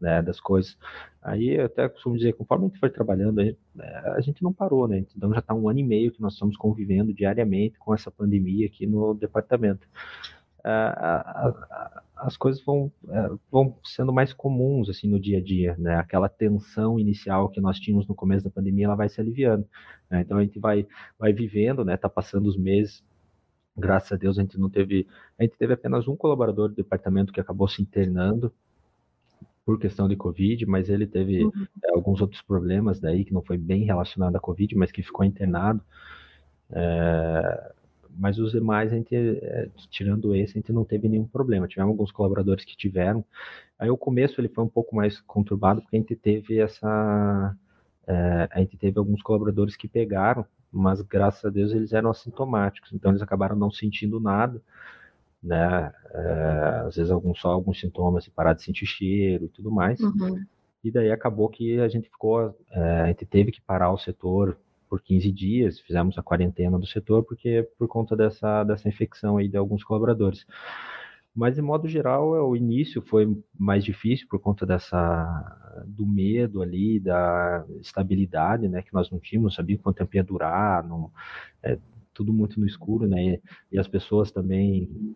né, 0.00 0.20
das 0.22 0.40
coisas. 0.40 0.76
Aí 1.22 1.50
eu 1.50 1.66
até 1.66 1.88
costumo 1.88 2.16
dizer, 2.16 2.32
conforme 2.32 2.64
a 2.64 2.68
gente 2.68 2.80
foi 2.80 2.90
trabalhando, 2.90 3.40
a 3.40 3.44
gente, 3.44 3.58
é, 3.78 3.98
a 4.16 4.20
gente 4.20 4.42
não 4.42 4.52
parou, 4.52 4.88
né? 4.88 5.04
Então 5.16 5.32
já 5.32 5.40
está 5.40 5.54
um 5.54 5.68
ano 5.68 5.78
e 5.78 5.84
meio 5.84 6.10
que 6.10 6.20
nós 6.20 6.32
estamos 6.32 6.56
convivendo 6.56 7.12
diariamente 7.12 7.78
com 7.78 7.94
essa 7.94 8.10
pandemia 8.10 8.66
aqui 8.66 8.86
no 8.86 9.14
departamento. 9.14 9.86
As 12.16 12.36
coisas 12.36 12.62
vão, 12.62 12.92
é, 13.08 13.30
vão 13.50 13.76
sendo 13.84 14.12
mais 14.12 14.32
comuns 14.32 14.88
assim 14.88 15.08
no 15.08 15.18
dia 15.18 15.38
a 15.38 15.42
dia, 15.42 15.74
né? 15.78 15.96
Aquela 15.96 16.28
tensão 16.28 16.98
inicial 16.98 17.48
que 17.48 17.60
nós 17.60 17.78
tínhamos 17.78 18.06
no 18.06 18.14
começo 18.14 18.44
da 18.44 18.50
pandemia, 18.50 18.86
ela 18.86 18.96
vai 18.96 19.08
se 19.08 19.20
aliviando. 19.20 19.66
Né? 20.10 20.20
Então 20.20 20.38
a 20.38 20.42
gente 20.42 20.58
vai, 20.58 20.86
vai 21.18 21.32
vivendo, 21.32 21.84
né? 21.84 21.96
Tá 21.96 22.08
passando 22.08 22.46
os 22.46 22.56
meses 22.56 23.02
graças 23.76 24.12
a 24.12 24.16
Deus 24.16 24.38
a 24.38 24.42
gente 24.42 24.58
não 24.58 24.68
teve, 24.68 25.06
a 25.38 25.42
gente 25.42 25.56
teve 25.56 25.72
apenas 25.72 26.06
um 26.06 26.14
colaborador 26.14 26.68
do 26.68 26.74
departamento 26.74 27.32
que 27.32 27.40
acabou 27.40 27.66
se 27.66 27.80
internando, 27.80 28.52
por 29.64 29.78
questão 29.78 30.08
de 30.08 30.16
Covid, 30.16 30.66
mas 30.66 30.88
ele 30.88 31.06
teve 31.06 31.44
uhum. 31.44 31.66
é, 31.84 31.90
alguns 31.92 32.20
outros 32.20 32.42
problemas 32.42 32.98
daí 32.98 33.24
que 33.24 33.32
não 33.32 33.42
foi 33.42 33.56
bem 33.56 33.84
relacionado 33.84 34.34
à 34.34 34.40
Covid, 34.40 34.74
mas 34.74 34.90
que 34.90 35.02
ficou 35.02 35.24
internado. 35.24 35.80
É, 36.72 37.72
mas 38.20 38.38
os 38.38 38.52
demais, 38.52 38.92
a 38.92 38.96
gente, 38.96 39.14
é, 39.14 39.68
tirando 39.90 40.34
esse, 40.34 40.58
a 40.58 40.60
gente 40.60 40.72
não 40.72 40.84
teve 40.84 41.08
nenhum 41.08 41.26
problema. 41.26 41.66
Tivemos 41.66 41.92
alguns 41.92 42.12
colaboradores 42.12 42.64
que 42.64 42.76
tiveram. 42.76 43.24
Aí 43.78 43.90
o 43.90 43.96
começo 43.96 44.40
ele 44.40 44.48
foi 44.48 44.62
um 44.62 44.68
pouco 44.68 44.94
mais 44.94 45.20
conturbado, 45.22 45.80
porque 45.80 45.96
a 45.96 46.00
gente 46.00 46.14
teve 46.14 46.58
essa. 46.58 47.56
É, 48.06 48.48
a 48.50 48.60
gente 48.60 48.76
teve 48.76 48.98
alguns 48.98 49.22
colaboradores 49.22 49.76
que 49.76 49.88
pegaram, 49.88 50.44
mas 50.70 51.00
graças 51.00 51.44
a 51.44 51.50
Deus 51.50 51.72
eles 51.72 51.92
eram 51.92 52.10
assintomáticos, 52.10 52.92
então 52.92 53.10
eles 53.10 53.22
acabaram 53.22 53.56
não 53.56 53.70
sentindo 53.70 54.20
nada 54.20 54.60
né? 55.42 55.92
É, 56.12 56.82
às 56.86 56.96
vezes 56.96 57.10
alguns, 57.10 57.40
só 57.40 57.50
alguns 57.50 57.80
sintomas, 57.80 58.24
de 58.24 58.30
parar 58.30 58.52
de 58.52 58.62
sentir 58.62 58.86
cheiro 58.86 59.46
e 59.46 59.48
tudo 59.48 59.70
mais. 59.70 59.98
Uhum. 60.00 60.44
E 60.82 60.90
daí 60.90 61.10
acabou 61.10 61.48
que 61.48 61.78
a 61.80 61.88
gente 61.88 62.08
ficou, 62.08 62.56
a 62.70 63.06
gente 63.08 63.26
teve 63.26 63.52
que 63.52 63.60
parar 63.60 63.92
o 63.92 63.98
setor 63.98 64.58
por 64.90 65.00
15 65.00 65.30
dias, 65.30 65.78
fizemos 65.78 66.18
a 66.18 66.22
quarentena 66.22 66.78
do 66.78 66.86
setor 66.86 67.22
porque 67.22 67.66
por 67.78 67.86
conta 67.86 68.16
dessa, 68.16 68.64
dessa 68.64 68.88
infecção 68.88 69.36
aí 69.36 69.48
de 69.48 69.56
alguns 69.56 69.84
colaboradores. 69.84 70.44
Mas 71.34 71.54
de 71.54 71.62
modo 71.62 71.86
geral, 71.86 72.34
é, 72.34 72.40
o 72.42 72.56
início 72.56 73.00
foi 73.00 73.40
mais 73.56 73.84
difícil 73.84 74.26
por 74.28 74.40
conta 74.40 74.66
dessa 74.66 75.56
do 75.86 76.04
medo 76.04 76.60
ali, 76.60 76.98
da 76.98 77.64
estabilidade, 77.80 78.68
né, 78.68 78.82
que 78.82 78.92
nós 78.92 79.08
não 79.10 79.20
tínhamos, 79.20 79.52
não 79.52 79.56
sabia 79.56 79.78
quanto 79.78 79.98
tempo 79.98 80.16
ia 80.16 80.24
durar, 80.24 80.84
não, 80.86 81.10
é, 81.62 81.78
tudo 82.12 82.32
muito 82.32 82.60
no 82.60 82.66
escuro, 82.66 83.06
né? 83.06 83.38
E 83.72 83.78
as 83.78 83.88
pessoas 83.88 84.30
também, 84.30 85.14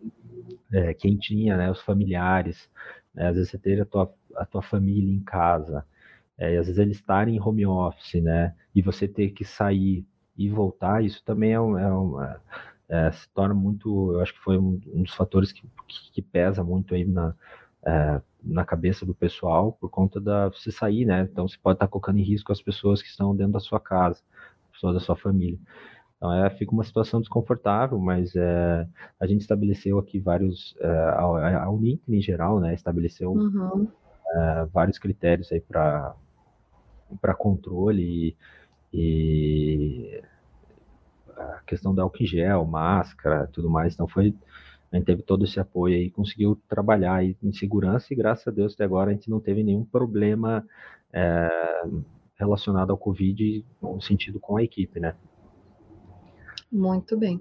é, 0.71 0.93
quem 0.93 1.17
tinha, 1.17 1.57
né? 1.57 1.69
Os 1.69 1.81
familiares, 1.81 2.69
né? 3.13 3.27
às 3.27 3.35
vezes 3.35 3.51
você 3.51 3.57
ter 3.57 3.81
a 3.81 3.85
tua, 3.85 4.11
a 4.37 4.45
tua 4.45 4.61
família 4.61 5.13
em 5.13 5.19
casa, 5.19 5.85
é, 6.37 6.53
e 6.53 6.57
às 6.57 6.67
vezes 6.67 6.79
eles 6.79 6.97
estarem 6.97 7.35
em 7.35 7.41
home 7.41 7.65
office, 7.65 8.21
né? 8.21 8.53
E 8.73 8.81
você 8.81 9.07
ter 9.07 9.31
que 9.31 9.45
sair 9.45 10.05
e 10.37 10.49
voltar, 10.49 11.03
isso 11.03 11.23
também 11.23 11.53
é, 11.53 11.59
um, 11.59 11.77
é, 11.77 11.91
uma, 11.91 12.41
é 12.89 13.11
se 13.11 13.29
torna 13.29 13.53
muito, 13.53 14.13
eu 14.13 14.19
acho 14.21 14.33
que 14.33 14.39
foi 14.39 14.57
um, 14.57 14.81
um 14.93 15.03
dos 15.03 15.13
fatores 15.13 15.51
que, 15.51 15.61
que, 15.87 16.11
que, 16.11 16.21
pesa 16.21 16.63
muito 16.63 16.93
aí 16.93 17.05
na, 17.05 17.33
é, 17.85 18.21
na 18.43 18.65
cabeça 18.65 19.05
do 19.05 19.15
pessoal 19.15 19.71
por 19.73 19.89
conta 19.89 20.19
da 20.19 20.49
você 20.49 20.71
sair, 20.71 21.05
né? 21.05 21.27
Então 21.31 21.47
você 21.47 21.57
pode 21.61 21.77
estar 21.77 21.87
colocando 21.87 22.19
em 22.19 22.23
risco 22.23 22.51
as 22.51 22.61
pessoas 22.61 23.01
que 23.01 23.07
estão 23.07 23.35
dentro 23.35 23.53
da 23.53 23.59
sua 23.59 23.79
casa, 23.79 24.21
pessoas 24.71 24.95
da 24.95 24.99
sua 24.99 25.15
família. 25.15 25.59
Então, 26.17 26.33
é, 26.33 26.49
fica 26.49 26.71
uma 26.71 26.83
situação 26.83 27.19
desconfortável, 27.19 27.99
mas 27.99 28.35
é, 28.35 28.87
a 29.19 29.27
gente 29.27 29.41
estabeleceu 29.41 29.99
aqui 29.99 30.19
vários, 30.19 30.75
é, 30.79 30.87
a, 30.87 31.63
a 31.63 31.69
Uninter 31.69 32.15
em 32.15 32.21
geral, 32.21 32.59
né, 32.59 32.73
estabeleceu 32.73 33.31
uhum. 33.31 33.87
é, 34.33 34.65
vários 34.73 34.97
critérios 34.97 35.51
aí 35.51 35.59
para 35.59 36.15
controle 37.35 38.35
e, 38.93 38.97
e, 38.97 40.21
a 41.35 41.61
questão 41.65 41.93
da 41.93 42.03
álcool 42.03 42.25
gel, 42.25 42.65
máscara, 42.65 43.47
tudo 43.47 43.69
mais. 43.69 43.93
Então, 43.93 44.07
foi, 44.07 44.33
a 44.91 44.95
gente 44.95 45.05
teve 45.05 45.21
todo 45.21 45.45
esse 45.45 45.59
apoio 45.59 45.95
aí, 45.95 46.09
conseguiu 46.09 46.59
trabalhar 46.67 47.15
aí 47.15 47.35
em 47.43 47.51
segurança 47.53 48.13
e, 48.13 48.15
graças 48.15 48.47
a 48.47 48.51
Deus, 48.51 48.73
até 48.73 48.83
agora 48.83 49.11
a 49.11 49.13
gente 49.13 49.29
não 49.29 49.39
teve 49.39 49.63
nenhum 49.63 49.83
problema 49.83 50.65
é, 51.11 51.49
relacionado 52.35 52.91
ao 52.91 52.97
Covid 52.97 53.65
no 53.81 54.01
sentido 54.01 54.39
com 54.39 54.57
a 54.57 54.63
equipe, 54.63 54.99
né? 54.99 55.15
Muito 56.71 57.15
bem. 57.17 57.39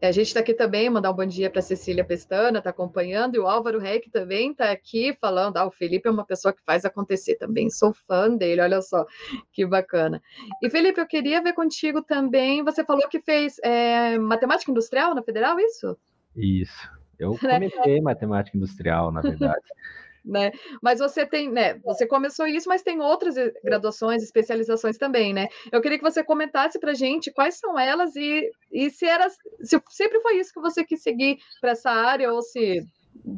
É, 0.00 0.08
a 0.08 0.12
gente 0.12 0.28
está 0.28 0.40
aqui 0.40 0.54
também, 0.54 0.88
mandar 0.88 1.10
um 1.10 1.14
bom 1.14 1.26
dia 1.26 1.50
para 1.50 1.60
Cecília 1.60 2.04
Pestana, 2.04 2.58
está 2.58 2.70
acompanhando, 2.70 3.34
e 3.34 3.38
o 3.38 3.46
Álvaro 3.46 3.78
Reck 3.78 4.08
também 4.10 4.52
está 4.52 4.70
aqui 4.70 5.16
falando. 5.20 5.56
Ah, 5.56 5.66
o 5.66 5.70
Felipe 5.70 6.08
é 6.08 6.10
uma 6.10 6.24
pessoa 6.24 6.52
que 6.52 6.62
faz 6.64 6.84
acontecer 6.84 7.36
também, 7.36 7.68
sou 7.68 7.92
fã 7.92 8.34
dele, 8.34 8.60
olha 8.60 8.80
só, 8.80 9.04
que 9.52 9.66
bacana. 9.66 10.22
E 10.62 10.70
Felipe, 10.70 11.00
eu 11.00 11.06
queria 11.06 11.42
ver 11.42 11.52
contigo 11.52 12.02
também, 12.02 12.62
você 12.64 12.84
falou 12.84 13.08
que 13.08 13.20
fez 13.20 13.58
é, 13.62 14.18
matemática 14.18 14.70
industrial 14.70 15.14
na 15.14 15.22
Federal, 15.22 15.58
isso? 15.58 15.96
Isso, 16.36 16.90
eu 17.18 17.36
comecei 17.38 18.00
matemática 18.00 18.56
industrial, 18.56 19.10
na 19.10 19.20
verdade. 19.20 19.60
né? 20.24 20.52
Mas 20.80 20.98
você 20.98 21.26
tem, 21.26 21.50
né? 21.50 21.78
Você 21.84 22.06
começou 22.06 22.46
isso, 22.46 22.68
mas 22.68 22.82
tem 22.82 23.00
outras 23.00 23.34
graduações, 23.64 24.22
especializações 24.22 24.96
também, 24.96 25.32
né? 25.32 25.48
Eu 25.70 25.80
queria 25.80 25.98
que 25.98 26.04
você 26.04 26.22
comentasse 26.22 26.78
para 26.78 26.94
gente 26.94 27.32
quais 27.32 27.58
são 27.58 27.78
elas 27.78 28.14
e, 28.16 28.50
e 28.70 28.90
se 28.90 29.06
era, 29.06 29.28
se 29.28 29.82
sempre 29.90 30.20
foi 30.20 30.38
isso 30.38 30.52
que 30.52 30.60
você 30.60 30.84
quis 30.84 31.02
seguir 31.02 31.38
para 31.60 31.70
essa 31.72 31.90
área 31.90 32.32
ou 32.32 32.42
se 32.42 32.84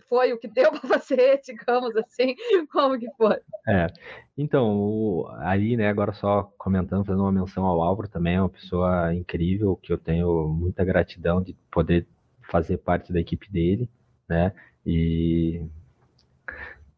foi 0.08 0.32
o 0.32 0.38
que 0.38 0.48
deu 0.48 0.70
para 0.72 0.80
fazer, 0.80 1.40
digamos 1.44 1.96
assim, 1.96 2.34
como 2.70 2.98
que 2.98 3.10
foi? 3.16 3.36
É, 3.66 3.86
então, 4.36 5.26
aí, 5.38 5.76
né, 5.76 5.88
agora 5.88 6.12
só 6.12 6.44
comentando, 6.58 7.04
fazendo 7.04 7.22
uma 7.22 7.32
menção 7.32 7.64
ao 7.64 7.82
Álvaro 7.82 8.08
também, 8.08 8.36
é 8.36 8.40
uma 8.40 8.48
pessoa 8.48 9.14
incrível, 9.14 9.76
que 9.76 9.92
eu 9.92 9.98
tenho 9.98 10.48
muita 10.48 10.84
gratidão 10.84 11.42
de 11.42 11.54
poder 11.70 12.06
fazer 12.50 12.78
parte 12.78 13.12
da 13.12 13.20
equipe 13.20 13.50
dele, 13.50 13.88
né, 14.28 14.52
e 14.86 15.66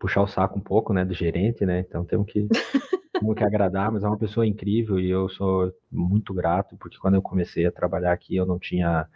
puxar 0.06 0.22
o 0.22 0.28
saco 0.28 0.56
um 0.56 0.62
pouco, 0.62 0.92
né, 0.92 1.04
do 1.04 1.12
gerente, 1.12 1.66
né? 1.66 1.80
Então 1.80 2.04
temos 2.04 2.30
que 2.30 2.46
temos 3.12 3.34
que 3.34 3.42
agradar, 3.42 3.90
mas 3.90 4.04
é 4.04 4.06
uma 4.06 4.16
pessoa 4.16 4.46
incrível 4.46 5.00
e 5.00 5.10
eu 5.10 5.28
sou 5.28 5.72
muito 5.90 6.32
grato 6.32 6.76
porque 6.76 6.96
quando 6.98 7.14
eu 7.14 7.22
comecei 7.22 7.66
a 7.66 7.72
trabalhar 7.72 8.12
aqui 8.12 8.36
eu 8.36 8.46
não 8.46 8.58
tinha 8.58 9.08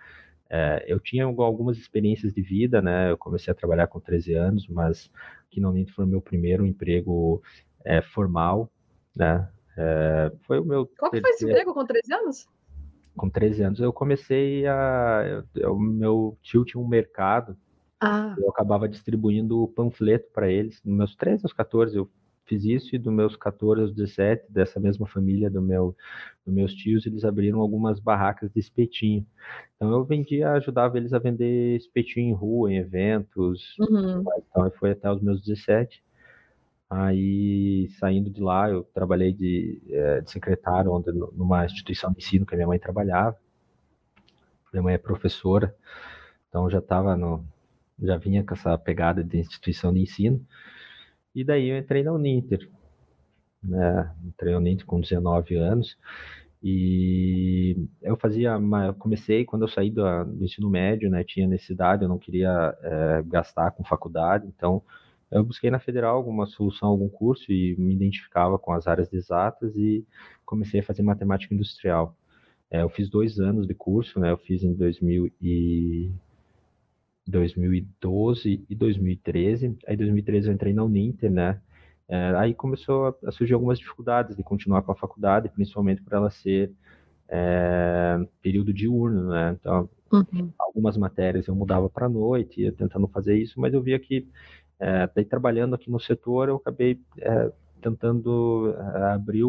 É, 0.53 0.85
eu 0.89 0.99
tinha 0.99 1.25
algumas 1.27 1.79
experiências 1.79 2.33
de 2.33 2.43
vida, 2.43 2.83
né? 2.83 3.13
Eu 3.13 3.17
comecei 3.17 3.53
a 3.53 3.55
trabalhar 3.55 3.87
com 3.87 4.01
13 4.01 4.35
anos, 4.35 4.67
mas 4.69 5.09
que 5.49 5.61
não 5.61 5.73
foi 5.95 6.05
o 6.05 6.09
meu 6.09 6.21
primeiro 6.21 6.67
emprego 6.67 7.41
é, 7.85 8.03
formal, 8.03 8.69
né? 9.15 9.49
É, 9.79 10.33
foi 10.43 10.59
o 10.59 10.65
meu. 10.65 10.91
Qual 10.99 11.11
que 11.11 11.21
foi 11.21 11.31
esse 11.31 11.45
emprego 11.45 11.73
com 11.73 11.87
13 11.87 12.15
anos? 12.15 12.49
Com 13.17 13.31
13 13.31 13.63
anos 13.63 13.81
eu 13.81 13.93
comecei 13.93 14.67
a. 14.67 15.45
O 15.69 15.79
meu 15.79 16.37
tio 16.43 16.65
tinha 16.65 16.83
um 16.83 16.89
mercado. 16.89 17.57
Ah. 18.01 18.35
Eu 18.39 18.49
acabava 18.49 18.89
distribuindo 18.89 19.69
panfleto 19.69 20.31
para 20.33 20.51
eles. 20.51 20.81
Nos 20.85 20.97
meus 20.97 21.17
13 21.17 21.45
aos 21.45 21.53
14 21.53 21.97
eu 21.97 22.09
fiz 22.51 22.65
isso 22.65 22.97
e 22.97 22.99
dos 22.99 23.13
meus 23.13 23.37
14 23.37 23.83
aos 23.83 23.95
17, 23.95 24.51
dessa 24.51 24.81
mesma 24.81 25.07
família 25.07 25.49
do 25.49 25.63
meu, 25.63 25.95
dos 26.45 26.53
meus 26.53 26.75
tios, 26.75 27.07
eles 27.07 27.25
abriram 27.25 27.61
algumas 27.61 28.01
barracas 28.01 28.51
de 28.51 28.59
espetinho. 28.59 29.25
Então 29.77 29.93
eu 29.93 30.05
vendia, 30.05 30.51
ajudava 30.53 30.97
eles 30.97 31.13
a 31.13 31.21
vender 31.21 31.77
espetinho 31.77 32.29
em 32.29 32.33
rua, 32.33 32.73
em 32.73 32.79
eventos. 32.79 33.77
Uhum. 33.79 34.25
Então 34.51 34.71
foi 34.73 34.91
até 34.91 35.11
os 35.11 35.23
meus 35.23 35.41
17. 35.43 36.03
Aí, 36.89 37.89
saindo 38.01 38.29
de 38.29 38.43
lá, 38.43 38.69
eu 38.69 38.83
trabalhei 38.83 39.33
de, 39.33 39.81
é, 39.91 40.21
de 40.23 40.29
secretário 40.29 40.91
onde, 40.91 41.13
numa 41.13 41.65
instituição 41.65 42.11
de 42.11 42.19
ensino 42.19 42.45
que 42.45 42.53
a 42.53 42.57
minha 42.57 42.67
mãe 42.67 42.81
trabalhava. 42.81 43.39
Minha 44.73 44.83
mãe 44.83 44.95
é 44.95 44.99
professora, 44.99 45.75
então 46.49 46.69
já 46.69 46.79
estava 46.79 47.17
no, 47.17 47.45
já 48.03 48.17
vinha 48.17 48.45
com 48.45 48.55
essa 48.55 48.77
pegada 48.79 49.23
de 49.23 49.39
instituição 49.39 49.93
de 49.93 50.01
ensino. 50.01 50.45
E 51.35 51.45
daí 51.45 51.69
eu 51.69 51.79
entrei 51.79 52.03
na 52.03 52.13
Uninter, 52.13 52.69
né? 53.63 54.11
Entrei 54.25 54.53
na 54.53 54.59
Uninter 54.59 54.87
com 54.87 55.01
19 55.01 55.55
anos 55.57 55.97
e 56.63 57.89
eu 58.03 58.17
fazia, 58.17 58.51
eu 58.87 58.95
comecei 58.95 59.45
quando 59.45 59.63
eu 59.63 59.69
saí 59.69 59.91
do, 59.91 60.03
do, 60.25 60.45
ensino 60.45 60.69
médio, 60.69 61.09
né? 61.09 61.25
Tinha 61.25 61.47
necessidade, 61.47 62.03
eu 62.03 62.09
não 62.09 62.19
queria 62.19 62.77
é, 62.83 63.23
gastar 63.27 63.71
com 63.71 63.85
faculdade, 63.85 64.47
então 64.47 64.83
eu 65.31 65.45
busquei 65.45 65.71
na 65.71 65.79
federal 65.79 66.17
alguma 66.17 66.47
solução, 66.47 66.89
algum 66.89 67.09
curso 67.09 67.51
e 67.53 67.77
me 67.79 67.95
identificava 67.95 68.59
com 68.59 68.73
as 68.73 68.87
áreas 68.87 69.13
exatas 69.13 69.75
e 69.77 70.05
comecei 70.45 70.81
a 70.81 70.83
fazer 70.83 71.03
matemática 71.03 71.55
industrial. 71.55 72.17
É, 72.71 72.83
eu 72.83 72.89
fiz 72.91 73.09
dois 73.09 73.39
anos 73.39 73.67
de 73.67 73.75
curso, 73.75 74.21
né? 74.21 74.31
Eu 74.31 74.39
fiz 74.39 74.63
em 74.63 74.75
2000 74.75 75.33
e 75.41 76.11
2012 77.31 78.65
e 78.69 78.75
2013. 78.75 79.79
Aí, 79.87 79.95
em 79.95 79.99
2013, 79.99 80.49
eu 80.49 80.55
entrei 80.55 80.73
na 80.73 80.85
Uninter, 80.85 81.31
né? 81.31 81.61
É, 82.09 82.35
aí 82.37 82.53
começou 82.55 83.17
a, 83.25 83.31
surgir 83.31 83.55
algumas 83.55 83.79
dificuldades 83.79 84.37
de 84.37 84.43
continuar 84.43 84.83
com 84.83 84.91
a 84.91 84.97
faculdade, 84.97 85.49
principalmente 85.49 86.03
por 86.03 86.13
ela 86.13 86.29
ser 86.29 86.73
é, 87.29 88.19
período 88.43 88.73
diurno, 88.73 89.31
né? 89.31 89.57
Então, 89.59 89.89
uhum. 90.13 90.53
algumas 90.59 90.97
matérias 90.97 91.47
eu 91.47 91.55
mudava 91.55 91.89
para 91.89 92.07
a 92.07 92.09
noite, 92.09 92.63
ia 92.63 92.73
tentando 92.73 93.07
fazer 93.07 93.37
isso, 93.39 93.61
mas 93.61 93.73
eu 93.73 93.81
via 93.81 93.99
que, 93.99 94.27
é, 94.81 95.09
daí 95.15 95.25
trabalhando 95.25 95.75
aqui 95.75 95.89
no 95.89 96.01
setor, 96.01 96.49
eu 96.49 96.57
acabei 96.57 97.01
é, 97.19 97.53
tentando 97.81 98.75
é, 98.77 99.13
abrir 99.13 99.45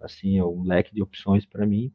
assim, 0.00 0.40
um 0.40 0.64
leque 0.64 0.94
de 0.94 1.02
opções 1.02 1.44
para 1.44 1.66
mim 1.66 1.92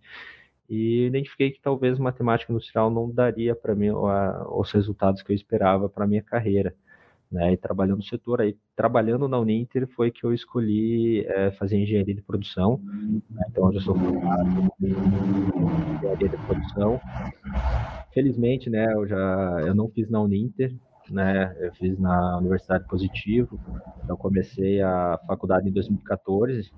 e 0.69 1.07
identifiquei 1.07 1.51
que 1.51 1.61
talvez 1.61 1.97
matemática 1.97 2.51
industrial 2.51 2.89
não 2.89 3.09
daria 3.09 3.55
para 3.55 3.75
mim 3.75 3.89
a, 3.89 4.45
os 4.51 4.71
resultados 4.71 5.21
que 5.21 5.31
eu 5.31 5.35
esperava 5.35 5.87
para 5.87 6.07
minha 6.07 6.21
carreira. 6.21 6.73
Né, 7.29 7.51
e 7.51 7.57
trabalhando 7.57 7.97
no 7.97 8.03
setor, 8.03 8.39
aí 8.39 8.55
trabalhando 8.73 9.27
na 9.27 9.37
Uninter 9.37 9.85
foi 9.85 10.09
que 10.09 10.23
eu 10.23 10.33
escolhi 10.33 11.25
é, 11.27 11.51
fazer 11.51 11.77
engenharia 11.77 12.15
de 12.15 12.21
produção, 12.21 12.79
né, 13.29 13.43
então 13.49 13.65
hoje 13.65 13.79
eu 13.79 13.81
sou 13.81 13.95
formado 13.99 14.71
em 14.81 14.91
engenharia 15.97 16.29
de 16.29 16.37
produção. 16.37 17.01
Felizmente, 18.13 18.69
né, 18.69 18.93
eu 18.93 19.05
já 19.05 19.61
eu 19.67 19.75
não 19.75 19.89
fiz 19.89 20.09
na 20.09 20.21
Uninter, 20.21 20.73
né, 21.09 21.53
eu 21.59 21.73
fiz 21.73 21.99
na 21.99 22.37
Universidade 22.37 22.87
Positivo, 22.87 23.59
eu 24.07 24.15
comecei 24.15 24.81
a 24.81 25.19
faculdade 25.27 25.67
em 25.67 25.73
2014, 25.73 26.71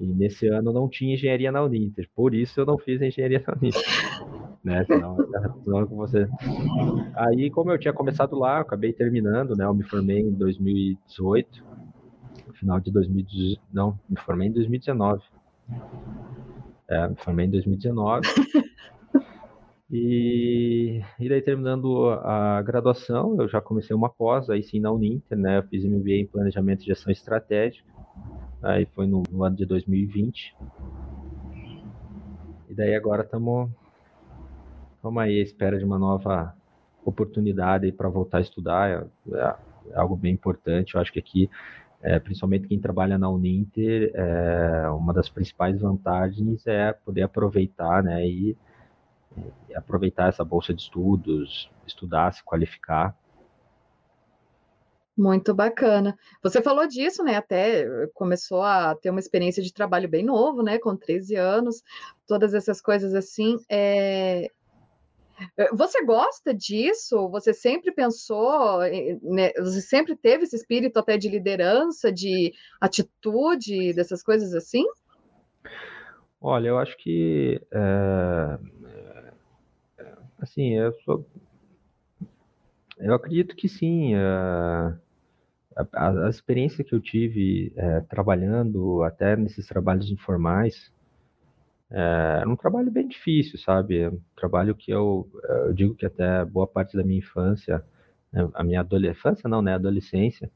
e 0.00 0.06
nesse 0.06 0.46
ano 0.48 0.72
não 0.72 0.88
tinha 0.88 1.14
engenharia 1.14 1.50
na 1.50 1.62
Uninter, 1.62 2.08
por 2.14 2.34
isso 2.34 2.60
eu 2.60 2.66
não 2.66 2.78
fiz 2.78 3.00
engenharia 3.00 3.42
na 3.46 3.54
Uninter. 3.54 3.82
né? 4.64 4.84
Senão, 4.84 5.16
senão 5.64 5.86
você... 5.86 6.28
Aí, 7.14 7.50
como 7.50 7.70
eu 7.72 7.78
tinha 7.78 7.92
começado 7.92 8.38
lá, 8.38 8.56
eu 8.56 8.62
acabei 8.62 8.92
terminando, 8.92 9.56
né? 9.56 9.64
Eu 9.64 9.74
me 9.74 9.84
formei 9.84 10.20
em 10.20 10.32
2018, 10.32 11.64
no 12.46 12.54
final 12.54 12.80
de 12.80 12.92
2018, 12.92 13.60
não, 13.72 13.98
me 14.08 14.18
formei 14.20 14.48
em 14.48 14.52
2019. 14.52 15.22
É, 16.88 17.08
me 17.08 17.16
formei 17.16 17.46
em 17.46 17.50
2019. 17.50 18.26
E, 19.90 21.00
e 21.18 21.28
daí, 21.30 21.40
terminando 21.40 22.10
a 22.10 22.60
graduação, 22.60 23.40
eu 23.40 23.48
já 23.48 23.58
comecei 23.58 23.96
uma 23.96 24.10
pós, 24.10 24.50
aí 24.50 24.62
sim 24.62 24.80
na 24.80 24.92
Uninter, 24.92 25.38
né? 25.38 25.58
Eu 25.58 25.62
fiz 25.62 25.82
MBA 25.82 26.10
em 26.10 26.26
Planejamento 26.26 26.82
e 26.82 26.86
Gestão 26.86 27.10
Estratégica. 27.10 27.90
Aí 28.62 28.86
foi 28.86 29.06
no, 29.06 29.22
no 29.30 29.44
ano 29.44 29.56
de 29.56 29.64
2020. 29.64 30.56
E 32.68 32.74
daí 32.74 32.94
agora 32.94 33.22
estamos 33.22 33.70
aí 35.18 35.40
à 35.40 35.42
espera 35.42 35.78
de 35.78 35.84
uma 35.84 35.98
nova 35.98 36.54
oportunidade 37.04 37.90
para 37.92 38.08
voltar 38.08 38.38
a 38.38 38.40
estudar. 38.40 38.90
É, 38.90 39.06
é, 39.34 39.54
é, 39.90 39.98
algo 39.98 40.16
bem 40.16 40.34
importante. 40.34 40.94
Eu 40.94 41.00
acho 41.00 41.12
que 41.12 41.18
aqui, 41.18 41.48
é, 42.02 42.18
principalmente 42.18 42.66
quem 42.68 42.80
trabalha 42.80 43.16
na 43.16 43.30
Uninter, 43.30 44.10
é, 44.14 44.88
uma 44.90 45.12
das 45.12 45.28
principais 45.28 45.80
vantagens 45.80 46.66
é 46.66 46.92
poder 46.92 47.22
aproveitar, 47.22 48.02
né, 48.02 48.26
e, 48.26 48.56
e 49.68 49.74
aproveitar 49.74 50.28
essa 50.28 50.44
bolsa 50.44 50.74
de 50.74 50.82
estudos, 50.82 51.70
estudar, 51.86 52.32
se 52.32 52.44
qualificar 52.44 53.16
muito 55.18 55.52
bacana. 55.52 56.16
Você 56.42 56.62
falou 56.62 56.86
disso, 56.86 57.24
né? 57.24 57.36
Até 57.36 57.80
eh, 57.82 58.08
começou 58.14 58.62
a 58.62 58.94
ter 58.94 59.10
uma 59.10 59.18
experiência 59.18 59.62
de 59.62 59.72
trabalho 59.72 60.08
bem 60.08 60.24
novo, 60.24 60.62
né? 60.62 60.78
Com 60.78 60.96
13 60.96 61.34
anos, 61.34 61.82
todas 62.26 62.54
essas 62.54 62.80
coisas 62.80 63.14
assim. 63.14 63.56
É... 63.68 64.48
Você 65.72 66.04
gosta 66.04 66.54
disso? 66.54 67.28
Você 67.30 67.52
sempre 67.52 67.92
pensou, 67.92 68.80
né? 69.22 69.52
Você 69.58 69.80
sempre 69.80 70.16
teve 70.16 70.44
esse 70.44 70.56
espírito 70.56 70.98
até 70.98 71.16
de 71.16 71.28
liderança, 71.28 72.12
de 72.12 72.52
atitude, 72.80 73.92
dessas 73.92 74.22
coisas 74.22 74.54
assim? 74.54 74.84
Olha, 76.40 76.68
eu 76.68 76.78
acho 76.78 76.96
que 76.96 77.60
é... 77.72 78.58
assim, 80.40 80.74
eu 80.76 80.92
sou 81.04 81.26
eu 82.98 83.14
acredito 83.14 83.54
que 83.54 83.68
sim. 83.68 84.14
Uh, 84.16 84.98
a, 85.92 86.26
a, 86.26 86.28
experiência 86.28 86.84
que 86.84 86.94
eu 86.94 87.00
tive 87.00 87.72
é, 87.76 88.00
trabalhando 88.02 89.02
até 89.02 89.36
nesses 89.36 89.66
trabalhos 89.66 90.10
informais 90.10 90.92
é, 91.90 92.38
era 92.40 92.48
um 92.48 92.56
trabalho 92.56 92.90
bem 92.90 93.08
difícil, 93.08 93.58
sabe? 93.58 93.98
É 94.00 94.08
um 94.10 94.20
trabalho 94.36 94.74
que 94.74 94.90
eu, 94.90 95.28
eu 95.66 95.72
digo 95.72 95.94
que 95.94 96.06
até 96.06 96.44
boa 96.44 96.66
parte 96.66 96.96
da 96.96 97.02
minha 97.04 97.18
infância, 97.18 97.84
né, 98.32 98.48
a 98.54 98.64
minha 98.64 98.80
adolescência 98.80 99.48
não, 99.48 99.62
né? 99.62 99.74
Adolescência, 99.74 100.50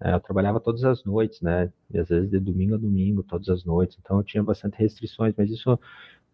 é, 0.00 0.14
eu 0.14 0.20
trabalhava 0.20 0.60
todas 0.60 0.84
as 0.84 1.04
noites, 1.04 1.40
né? 1.40 1.72
E 1.92 1.98
às 1.98 2.08
vezes 2.08 2.30
de 2.30 2.40
domingo 2.40 2.74
a 2.74 2.78
domingo, 2.78 3.22
todas 3.22 3.48
as 3.48 3.64
noites. 3.64 3.98
Então 4.00 4.18
eu 4.18 4.24
tinha 4.24 4.42
bastante 4.42 4.78
restrições, 4.78 5.34
mas 5.36 5.50
isso, 5.50 5.78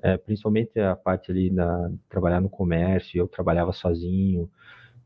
é, 0.02 0.16
principalmente 0.16 0.78
a 0.80 0.96
parte 0.96 1.30
ali 1.30 1.50
na 1.50 1.90
trabalhar 2.08 2.40
no 2.40 2.48
comércio, 2.48 3.18
eu 3.18 3.28
trabalhava 3.28 3.72
sozinho. 3.72 4.50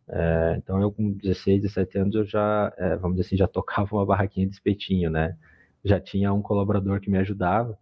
É, 0.09 0.55
então, 0.59 0.81
eu 0.81 0.93
com 0.93 1.13
16, 1.13 1.63
17 1.63 1.99
anos, 1.99 2.15
eu 2.15 2.25
já, 2.25 2.73
é, 2.77 2.97
vamos 2.97 3.17
dizer 3.17 3.29
assim, 3.29 3.37
já 3.37 3.49
tocava 3.49 3.95
uma 3.97 4.07
barraquinha 4.07 4.47
de 4.47 4.55
espetinho, 4.55 5.11
né? 5.11 5.37
Já 5.85 6.01
tinha 6.01 6.33
um 6.33 6.43
colaborador 6.43 7.01
que 7.01 7.11
me 7.11 7.19
ajudava. 7.19 7.79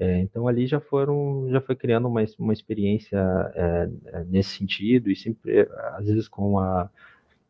É, 0.00 0.20
então, 0.20 0.46
ali 0.46 0.66
já 0.66 0.80
foram, 0.80 1.48
já 1.50 1.60
foi 1.60 1.74
criando 1.76 2.06
uma, 2.08 2.24
uma 2.38 2.52
experiência 2.52 3.18
é, 3.54 3.90
é, 4.06 4.24
nesse 4.24 4.50
sentido 4.58 5.10
e 5.10 5.16
sempre, 5.16 5.68
às 5.94 6.06
vezes, 6.06 6.28
com 6.28 6.58
a, 6.58 6.90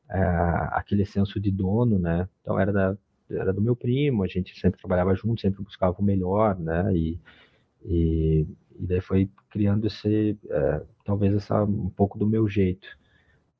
a, 0.08 0.18
é, 0.18 0.78
aquele 0.78 1.04
senso 1.06 1.38
de 1.40 1.50
dono, 1.50 1.98
né? 1.98 2.28
Então, 2.42 2.58
era, 2.58 2.72
da, 2.72 2.96
era 3.30 3.52
do 3.52 3.60
meu 3.60 3.76
primo, 3.76 4.22
a 4.24 4.26
gente 4.28 4.58
sempre 4.58 4.80
trabalhava 4.80 5.14
junto, 5.14 5.40
sempre 5.40 5.62
buscava 5.62 5.96
o 6.00 6.04
melhor, 6.04 6.58
né? 6.58 6.94
E, 6.96 7.20
e, 7.84 8.46
e 8.78 8.86
daí 8.86 9.00
foi 9.00 9.30
criando 9.50 9.86
esse, 9.86 10.38
talvez, 11.04 11.34
essa, 11.34 11.64
um 11.64 11.90
pouco 11.90 12.18
do 12.18 12.26
meu 12.26 12.48
jeito. 12.48 12.88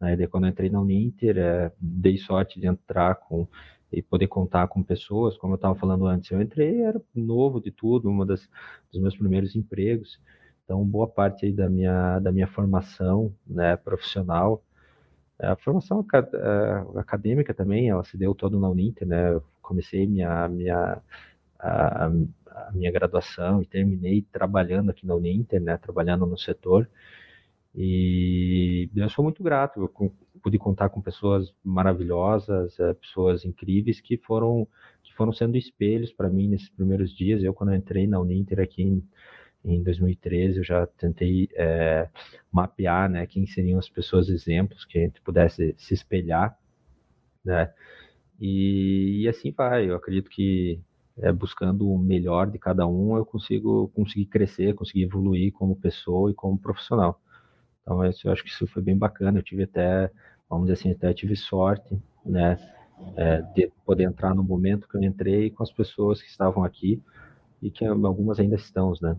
Né? 0.00 0.16
Daí, 0.16 0.26
quando 0.26 0.46
entrei 0.46 0.70
na 0.70 0.80
Uninter, 0.80 1.38
é, 1.38 1.72
dei 1.80 2.18
sorte 2.18 2.60
de 2.60 2.66
entrar 2.66 3.16
com 3.16 3.46
e 3.90 4.02
poder 4.02 4.26
contar 4.28 4.68
com 4.68 4.82
pessoas, 4.82 5.38
como 5.38 5.54
eu 5.54 5.56
estava 5.56 5.74
falando 5.74 6.06
antes. 6.06 6.30
Eu 6.30 6.42
entrei, 6.42 6.82
era 6.82 7.00
novo 7.14 7.60
de 7.60 7.70
tudo, 7.70 8.10
uma 8.10 8.26
das 8.26 8.48
dos 8.92 9.00
meus 9.00 9.16
primeiros 9.16 9.56
empregos. 9.56 10.20
Então, 10.64 10.84
boa 10.84 11.08
parte 11.08 11.46
aí 11.46 11.52
da 11.52 11.68
minha 11.70 12.18
da 12.20 12.30
minha 12.30 12.46
formação, 12.46 13.34
né, 13.46 13.76
profissional, 13.76 14.62
a 15.40 15.56
formação 15.56 16.04
é, 16.12 16.98
acadêmica 16.98 17.54
também, 17.54 17.88
ela 17.88 18.04
se 18.04 18.16
deu 18.16 18.34
toda 18.34 18.58
na 18.58 18.68
Uninter, 18.68 19.06
né? 19.06 19.32
Eu 19.32 19.42
comecei 19.62 20.06
minha 20.06 20.48
minha 20.48 21.00
a, 21.58 22.06
a 22.06 22.72
minha 22.72 22.90
graduação 22.90 23.62
e 23.62 23.66
terminei 23.66 24.22
trabalhando 24.22 24.90
aqui 24.90 25.06
na 25.06 25.14
Uninter, 25.14 25.60
né, 25.60 25.76
trabalhando 25.76 26.26
no 26.26 26.38
setor. 26.38 26.88
E 27.74 28.90
eu 28.96 29.08
sou 29.10 29.22
muito 29.22 29.42
grato, 29.42 29.80
eu 29.80 30.12
pude 30.42 30.58
contar 30.58 30.88
com 30.88 31.00
pessoas 31.00 31.54
maravilhosas, 31.62 32.78
é, 32.80 32.94
pessoas 32.94 33.44
incríveis 33.44 34.00
que 34.00 34.16
foram 34.16 34.66
que 35.02 35.14
foram 35.14 35.32
sendo 35.32 35.56
espelhos 35.56 36.12
para 36.12 36.28
mim 36.28 36.48
nesses 36.48 36.68
primeiros 36.70 37.14
dias. 37.14 37.42
Eu 37.42 37.54
quando 37.54 37.70
eu 37.70 37.76
entrei 37.76 38.06
na 38.06 38.20
Uninter 38.20 38.60
aqui 38.60 38.82
em, 38.82 39.02
em 39.64 39.82
2013, 39.82 40.58
eu 40.58 40.64
já 40.64 40.86
tentei 40.86 41.48
é, 41.54 42.08
mapear, 42.52 43.08
né, 43.10 43.26
quem 43.26 43.46
seriam 43.46 43.78
as 43.78 43.88
pessoas 43.88 44.28
exemplos 44.28 44.84
que 44.84 44.98
a 44.98 45.02
gente 45.02 45.20
pudesse 45.22 45.74
se 45.78 45.94
espelhar, 45.94 46.58
né? 47.44 47.72
E, 48.40 49.22
e 49.22 49.28
assim 49.28 49.52
vai. 49.52 49.88
Eu 49.90 49.96
acredito 49.96 50.30
que 50.30 50.80
é, 51.18 51.32
buscando 51.32 51.90
o 51.90 51.98
melhor 51.98 52.50
de 52.50 52.58
cada 52.58 52.86
um, 52.86 53.16
eu 53.16 53.24
consigo 53.26 53.88
conseguir 53.88 54.26
crescer, 54.26 54.74
conseguir 54.74 55.04
evoluir 55.04 55.52
como 55.52 55.76
pessoa 55.76 56.30
e 56.30 56.34
como 56.34 56.58
profissional. 56.58 57.20
Então, 57.88 58.04
eu 58.04 58.32
acho 58.32 58.44
que 58.44 58.50
isso 58.50 58.66
foi 58.66 58.82
bem 58.82 58.98
bacana. 58.98 59.38
Eu 59.38 59.42
tive 59.42 59.62
até, 59.62 60.10
vamos 60.48 60.66
dizer 60.66 60.78
assim, 60.78 60.92
até 60.92 61.14
tive 61.14 61.34
sorte, 61.34 61.98
né, 62.22 62.58
é, 63.16 63.40
de 63.54 63.72
poder 63.86 64.04
entrar 64.04 64.34
no 64.34 64.44
momento 64.44 64.86
que 64.86 64.94
eu 64.94 65.02
entrei 65.02 65.50
com 65.50 65.62
as 65.62 65.72
pessoas 65.72 66.20
que 66.20 66.28
estavam 66.28 66.62
aqui 66.62 67.02
e 67.62 67.70
que 67.70 67.86
algumas 67.86 68.38
ainda 68.38 68.56
estão, 68.56 68.92
né. 69.00 69.16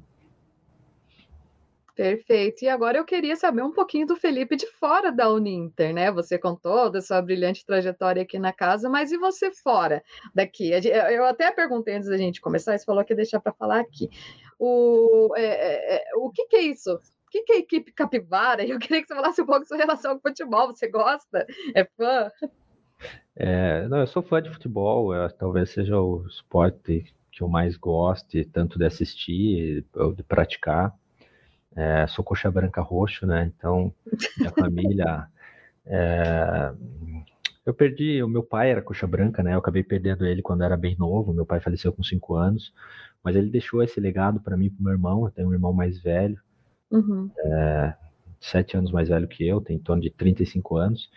Perfeito. 1.96 2.64
E 2.64 2.70
agora 2.70 2.98
eu 2.98 3.04
queria 3.04 3.36
saber 3.36 3.64
um 3.64 3.74
pouquinho 3.74 4.06
do 4.06 4.16
Felipe 4.16 4.56
de 4.56 4.68
fora 4.68 5.12
da 5.12 5.30
Uninter, 5.30 5.94
né? 5.94 6.10
Você 6.12 6.38
contou 6.38 6.90
da 6.90 7.02
sua 7.02 7.22
brilhante 7.22 7.66
trajetória 7.66 8.22
aqui 8.22 8.40
na 8.40 8.54
casa, 8.54 8.88
mas 8.88 9.12
e 9.12 9.18
você 9.18 9.52
fora 9.52 10.02
daqui? 10.34 10.72
Eu 10.72 11.26
até 11.26 11.52
perguntei 11.52 11.96
antes 11.96 12.08
da 12.08 12.16
gente 12.18 12.40
começar, 12.40 12.78
você 12.78 12.86
falou 12.86 13.04
que 13.04 13.12
ia 13.12 13.18
deixar 13.18 13.42
para 13.42 13.52
falar 13.52 13.82
aqui. 13.82 14.10
O, 14.58 15.34
é, 15.36 15.44
é, 15.44 15.96
é, 15.96 16.16
o 16.16 16.30
que, 16.30 16.46
que 16.46 16.56
é 16.56 16.62
isso? 16.62 16.98
O 17.30 17.32
que, 17.32 17.44
que 17.44 17.54
é 17.54 17.56
a 17.58 17.60
equipe 17.60 17.92
capivara? 17.92 18.66
Eu 18.66 18.80
queria 18.80 19.04
que 19.04 19.08
você 19.08 19.14
falasse 19.14 19.40
um 19.40 19.46
pouco 19.46 19.66
sua 19.66 19.78
relação 19.78 20.14
com 20.14 20.28
o 20.28 20.32
futebol. 20.32 20.68
Você 20.68 20.90
gosta? 20.90 21.46
É 21.76 21.86
fã? 21.86 22.32
É, 23.36 23.88
não, 23.88 24.00
eu 24.00 24.08
sou 24.08 24.24
fã 24.24 24.42
de 24.42 24.50
futebol. 24.50 25.14
É, 25.14 25.30
talvez 25.30 25.70
seja 25.70 26.00
o 26.02 26.26
esporte 26.28 27.06
que 27.32 27.44
eu 27.44 27.48
mais 27.48 27.78
goste, 27.78 28.44
tanto 28.46 28.80
de 28.80 28.86
assistir 28.86 29.86
ou 29.96 30.12
de 30.12 30.24
praticar. 30.24 30.92
É, 31.76 32.08
sou 32.08 32.26
coxa 32.26 32.50
branca 32.50 32.82
roxo, 32.82 33.28
né? 33.28 33.52
Então, 33.56 33.94
minha 34.38 34.52
família. 34.52 35.28
É, 35.92 36.72
eu 37.66 37.74
perdi, 37.74 38.22
o 38.22 38.28
meu 38.28 38.44
pai 38.44 38.70
era 38.70 38.82
coxa 38.82 39.08
branca, 39.08 39.42
né? 39.42 39.56
Eu 39.56 39.58
acabei 39.60 39.82
perdendo 39.82 40.24
ele 40.24 40.40
quando 40.40 40.64
era 40.64 40.78
bem 40.78 40.96
novo. 40.96 41.34
Meu 41.34 41.48
pai 41.48 41.60
faleceu 41.60 41.92
com 41.92 42.04
5 42.04 42.36
anos, 42.36 42.72
mas 43.24 43.36
ele 43.36 43.50
deixou 43.50 43.82
esse 43.82 44.00
legado 44.00 44.40
para 44.40 44.56
mim 44.56 44.66
e 44.68 44.70
para 44.70 44.84
meu 44.84 44.92
irmão. 44.92 45.26
Eu 45.26 45.32
tenho 45.32 45.50
um 45.50 45.54
irmão 45.54 45.74
mais 45.74 45.98
velho, 46.00 46.40
uhum. 46.92 47.30
é, 47.38 47.96
sete 48.40 48.78
anos 48.78 48.92
mais 48.92 49.10
velho 49.10 49.28
que 49.28 49.48
eu, 49.48 49.62
tem 49.62 49.78
em 49.78 49.80
torno 49.80 50.02
de 50.02 50.10
35 50.10 50.78
anos. 50.78 51.10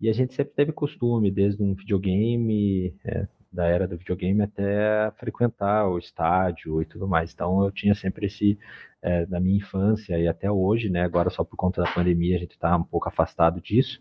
E 0.00 0.08
a 0.08 0.12
gente 0.12 0.34
sempre 0.34 0.54
teve 0.54 0.72
costume, 0.72 1.30
desde 1.30 1.62
um 1.62 1.74
videogame, 1.74 2.94
é, 3.04 3.26
da 3.54 3.66
era 3.66 3.86
do 3.86 3.96
videogame 3.96 4.42
até 4.42 5.10
frequentar 5.12 5.88
o 5.88 5.96
estádio 5.96 6.82
e 6.82 6.84
tudo 6.84 7.06
mais. 7.06 7.32
Então 7.32 7.64
eu 7.64 7.70
tinha 7.70 7.94
sempre 7.94 8.26
esse 8.26 8.58
é, 9.00 9.24
da 9.24 9.38
minha 9.38 9.56
infância 9.56 10.18
e 10.18 10.26
até 10.26 10.50
hoje, 10.50 10.90
né? 10.90 11.02
Agora 11.04 11.30
só 11.30 11.44
por 11.44 11.56
conta 11.56 11.82
da 11.82 11.92
pandemia 11.92 12.36
a 12.36 12.40
gente 12.40 12.52
está 12.52 12.76
um 12.76 12.82
pouco 12.82 13.08
afastado 13.08 13.60
disso, 13.60 14.00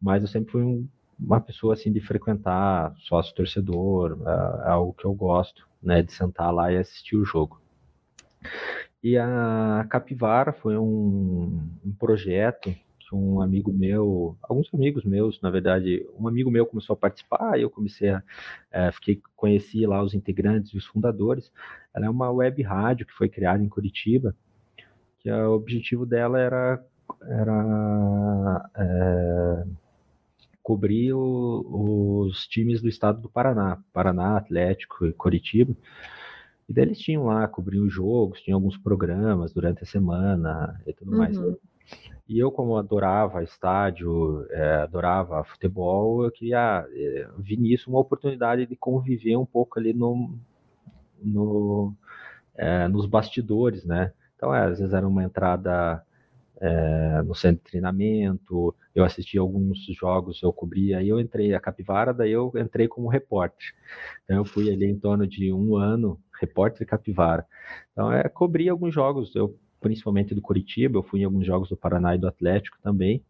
mas 0.00 0.22
eu 0.22 0.28
sempre 0.28 0.52
fui 0.52 0.62
um, 0.62 0.88
uma 1.18 1.40
pessoa 1.40 1.74
assim 1.74 1.92
de 1.92 2.00
frequentar 2.00 2.94
sócio 2.98 3.34
torcedor, 3.34 4.18
é, 4.24 4.68
é 4.68 4.70
algo 4.70 4.94
que 4.94 5.04
eu 5.04 5.12
gosto, 5.12 5.68
né? 5.82 6.00
De 6.02 6.12
sentar 6.12 6.54
lá 6.54 6.72
e 6.72 6.76
assistir 6.76 7.16
o 7.16 7.24
jogo. 7.24 7.60
E 9.02 9.16
a 9.16 9.86
Capivara 9.88 10.52
foi 10.52 10.76
um, 10.76 11.70
um 11.84 11.92
projeto 11.92 12.74
que 13.08 13.14
um 13.14 13.40
amigo 13.40 13.72
meu, 13.72 14.36
alguns 14.42 14.68
amigos 14.74 15.04
meus, 15.04 15.40
na 15.40 15.50
verdade, 15.50 16.06
um 16.18 16.28
amigo 16.28 16.50
meu 16.50 16.66
começou 16.66 16.92
a 16.94 16.96
participar, 16.96 17.58
eu 17.58 17.70
comecei 17.70 18.10
a, 18.10 18.22
é, 18.70 18.92
fiquei, 18.92 19.22
conheci 19.34 19.86
lá 19.86 20.02
os 20.02 20.14
integrantes 20.14 20.72
e 20.72 20.76
os 20.76 20.84
fundadores. 20.84 21.50
Ela 21.94 22.06
é 22.06 22.10
uma 22.10 22.30
web 22.30 22.60
rádio 22.62 23.06
que 23.06 23.14
foi 23.14 23.28
criada 23.28 23.62
em 23.62 23.68
Curitiba, 23.68 24.34
que 25.20 25.30
o 25.30 25.54
objetivo 25.54 26.04
dela 26.04 26.38
era, 26.38 26.84
era 27.22 28.70
é, 28.76 29.64
cobrir 30.62 31.14
o, 31.14 32.26
os 32.26 32.46
times 32.46 32.82
do 32.82 32.88
estado 32.88 33.22
do 33.22 33.28
Paraná, 33.30 33.78
Paraná, 33.92 34.36
Atlético 34.36 35.06
e 35.06 35.12
Curitiba. 35.14 35.74
E 36.68 36.72
daí 36.72 36.84
eles 36.84 36.98
tinham 36.98 37.24
lá, 37.24 37.48
cobriam 37.48 37.86
os 37.86 37.92
jogos, 37.92 38.40
tinham 38.42 38.56
alguns 38.56 38.76
programas 38.76 39.52
durante 39.52 39.82
a 39.82 39.86
semana 39.86 40.78
e 40.86 40.92
tudo 40.92 41.12
uhum. 41.12 41.18
mais. 41.18 41.38
E 42.28 42.38
eu, 42.38 42.52
como 42.52 42.76
adorava 42.76 43.42
estádio, 43.42 44.46
é, 44.50 44.82
adorava 44.82 45.42
futebol, 45.44 46.24
eu 46.24 46.30
queria 46.30 46.86
é, 46.92 47.28
vi 47.38 47.56
nisso 47.56 47.88
uma 47.88 47.98
oportunidade 47.98 48.66
de 48.66 48.76
conviver 48.76 49.36
um 49.36 49.46
pouco 49.46 49.78
ali 49.78 49.94
no, 49.94 50.38
no, 51.22 51.94
é, 52.54 52.86
nos 52.86 53.06
bastidores, 53.06 53.84
né? 53.86 54.12
Então, 54.36 54.54
é, 54.54 54.66
às 54.66 54.78
vezes 54.78 54.92
era 54.92 55.08
uma 55.08 55.24
entrada 55.24 56.04
é, 56.60 57.22
no 57.22 57.34
centro 57.34 57.64
de 57.64 57.70
treinamento, 57.70 58.74
eu 58.94 59.04
assisti 59.04 59.38
alguns 59.38 59.78
jogos, 59.98 60.42
eu 60.42 60.52
cobria, 60.52 60.98
aí 60.98 61.08
eu 61.08 61.18
entrei 61.18 61.54
a 61.54 61.60
Capivara, 61.60 62.12
daí 62.12 62.32
eu 62.32 62.52
entrei 62.56 62.88
como 62.88 63.08
repórter. 63.08 63.74
Então, 64.24 64.36
eu 64.36 64.44
fui 64.44 64.70
ali 64.70 64.84
em 64.84 64.98
torno 64.98 65.26
de 65.26 65.50
um 65.52 65.76
ano, 65.76 66.20
repórter 66.40 66.86
Capivara. 66.86 67.46
Então, 67.92 68.12
é, 68.12 68.28
cobri 68.28 68.68
alguns 68.68 68.94
jogos, 68.94 69.34
eu 69.34 69.58
principalmente 69.80 70.34
do 70.34 70.42
Curitiba, 70.42 70.98
eu 70.98 71.02
fui 71.02 71.20
em 71.20 71.24
alguns 71.24 71.46
jogos 71.46 71.68
do 71.68 71.76
Paraná 71.76 72.14
e 72.14 72.18
do 72.18 72.26
Atlético 72.26 72.78
também, 72.82 73.22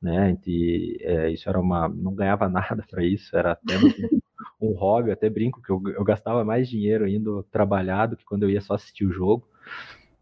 né? 0.00 0.36
E, 0.46 0.98
é, 1.00 1.30
isso 1.30 1.48
era 1.48 1.60
uma, 1.60 1.88
não 1.88 2.14
ganhava 2.14 2.48
nada 2.50 2.84
para 2.88 3.04
isso, 3.04 3.36
era 3.36 3.52
até 3.52 3.76
um, 3.78 4.70
um 4.70 4.72
hobby, 4.72 5.10
até 5.10 5.30
brinco 5.30 5.62
que 5.62 5.70
eu, 5.70 5.80
eu 5.94 6.04
gastava 6.04 6.44
mais 6.44 6.68
dinheiro 6.68 7.06
indo 7.06 7.42
trabalhar 7.50 8.06
do 8.06 8.16
que 8.16 8.24
quando 8.24 8.44
eu 8.44 8.50
ia 8.50 8.60
só 8.60 8.74
assistir 8.74 9.04
o 9.04 9.12
jogo, 9.12 9.48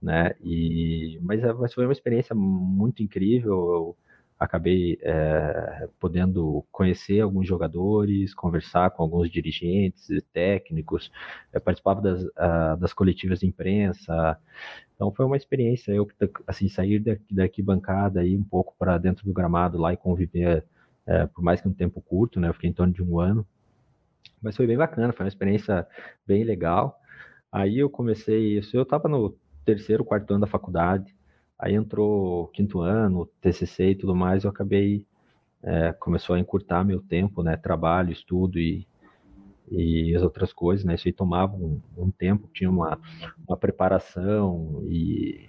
né? 0.03 0.35
E 0.43 1.19
mas, 1.23 1.43
é, 1.43 1.53
mas 1.53 1.75
foi 1.75 1.85
uma 1.87 1.93
experiência 1.93 2.35
muito 2.35 3.03
incrível. 3.03 3.53
Eu, 3.53 3.97
acabei 4.41 4.99
é, 5.03 5.87
podendo 6.01 6.65
conhecer 6.73 7.21
alguns 7.21 7.47
jogadores, 7.47 8.35
conversar 8.35 8.91
com 8.91 9.03
alguns 9.03 9.31
dirigentes, 9.31 10.09
técnicos, 10.33 11.13
eu 11.53 11.61
participava 11.61 12.01
das, 12.01 12.23
uh, 12.25 12.77
das 12.81 12.95
coletivas 12.95 13.41
de 13.41 13.47
imprensa, 13.47 14.39
então 14.95 15.13
foi 15.13 15.27
uma 15.27 15.37
experiência, 15.37 15.93
eu 15.93 16.09
assim 16.47 16.69
sair 16.69 16.99
daqui, 17.01 17.35
daqui 17.35 17.63
bancada 17.63 18.21
aí 18.21 18.37
um 18.37 18.43
pouco 18.43 18.75
para 18.79 18.97
dentro 18.97 19.27
do 19.27 19.33
gramado 19.33 19.79
lá 19.79 19.93
e 19.93 19.97
conviver 19.97 20.65
é, 21.07 21.27
por 21.27 21.43
mais 21.43 21.61
que 21.61 21.69
um 21.69 21.73
tempo 21.73 22.01
curto, 22.01 22.39
né? 22.39 22.49
Eu 22.49 22.55
fiquei 22.55 22.71
em 22.71 22.73
torno 22.73 22.93
de 22.93 23.03
um 23.03 23.19
ano, 23.19 23.47
mas 24.41 24.57
foi 24.57 24.67
bem 24.67 24.77
bacana, 24.77 25.13
foi 25.13 25.25
uma 25.25 25.29
experiência 25.29 25.87
bem 26.27 26.45
legal. 26.45 26.99
Aí 27.51 27.79
eu 27.79 27.91
comecei, 27.91 28.59
eu 28.73 28.83
estava 28.83 29.09
no 29.09 29.37
terceiro, 29.65 30.05
quarto 30.05 30.31
ano 30.31 30.43
da 30.43 30.47
faculdade, 30.47 31.15
Aí 31.61 31.75
entrou 31.75 32.49
quinto 32.49 32.81
ano, 32.81 33.27
TCC 33.41 33.91
e 33.91 33.95
tudo 33.95 34.17
mais, 34.17 34.45
eu 34.45 34.51
acabei 34.51 35.05
é, 35.63 35.93
começou 35.93 36.35
a 36.35 36.39
encurtar 36.39 36.85
meu 36.85 37.01
tempo, 37.01 37.43
né, 37.43 37.57
trabalho, 37.57 38.11
estudo 38.11 38.59
e, 38.59 38.87
e 39.71 40.15
as 40.17 40.23
outras 40.23 40.53
coisas, 40.53 40.85
né, 40.85 40.95
isso 40.95 41.07
aí 41.07 41.13
tomava 41.13 41.55
um, 41.55 41.81
um 41.97 42.11
tempo, 42.11 42.49
tinha 42.53 42.71
uma, 42.71 42.99
uma 43.47 43.57
preparação 43.57 44.83
e 44.89 45.49